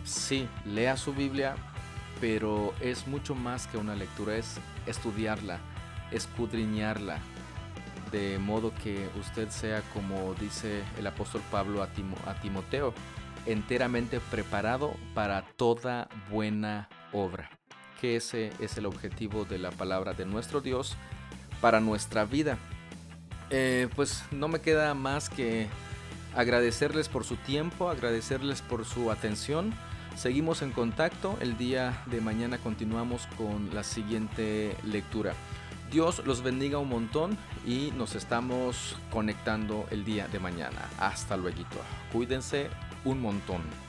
Sí, 0.04 0.46
lea 0.64 0.96
su 0.96 1.12
Biblia, 1.12 1.56
pero 2.20 2.72
es 2.80 3.08
mucho 3.08 3.34
más 3.34 3.66
que 3.66 3.76
una 3.76 3.96
lectura, 3.96 4.36
es 4.36 4.60
estudiarla, 4.86 5.58
escudriñarla, 6.12 7.18
de 8.12 8.38
modo 8.38 8.72
que 8.84 9.08
usted 9.18 9.48
sea 9.48 9.82
como 9.92 10.34
dice 10.34 10.84
el 11.00 11.06
apóstol 11.08 11.42
Pablo 11.50 11.82
a, 11.82 11.88
a 12.30 12.40
Timoteo, 12.40 12.94
enteramente 13.46 14.20
preparado 14.20 14.94
para 15.14 15.42
toda 15.42 16.08
buena 16.30 16.88
obra. 17.12 17.50
Que 18.00 18.16
ese 18.16 18.52
es 18.60 18.76
el 18.76 18.86
objetivo 18.86 19.44
de 19.44 19.58
la 19.58 19.70
palabra 19.70 20.12
de 20.12 20.26
nuestro 20.26 20.60
Dios 20.60 20.96
para 21.60 21.80
nuestra 21.80 22.24
vida. 22.24 22.58
Eh, 23.50 23.88
pues 23.94 24.24
no 24.30 24.48
me 24.48 24.60
queda 24.60 24.94
más 24.94 25.28
que 25.28 25.68
agradecerles 26.34 27.08
por 27.08 27.24
su 27.24 27.36
tiempo, 27.36 27.88
agradecerles 27.88 28.62
por 28.62 28.84
su 28.84 29.10
atención. 29.10 29.72
Seguimos 30.16 30.62
en 30.62 30.70
contacto. 30.70 31.36
El 31.40 31.56
día 31.56 32.02
de 32.06 32.20
mañana 32.20 32.58
continuamos 32.58 33.26
con 33.36 33.74
la 33.74 33.82
siguiente 33.82 34.76
lectura. 34.84 35.34
Dios 35.90 36.22
los 36.24 36.42
bendiga 36.42 36.78
un 36.78 36.88
montón 36.88 37.38
y 37.66 37.92
nos 37.96 38.14
estamos 38.14 38.96
conectando 39.10 39.86
el 39.90 40.04
día 40.04 40.26
de 40.28 40.40
mañana. 40.40 40.88
Hasta 40.98 41.36
luego. 41.36 41.60
Cuídense 42.12 42.68
un 43.04 43.20
montón. 43.20 43.83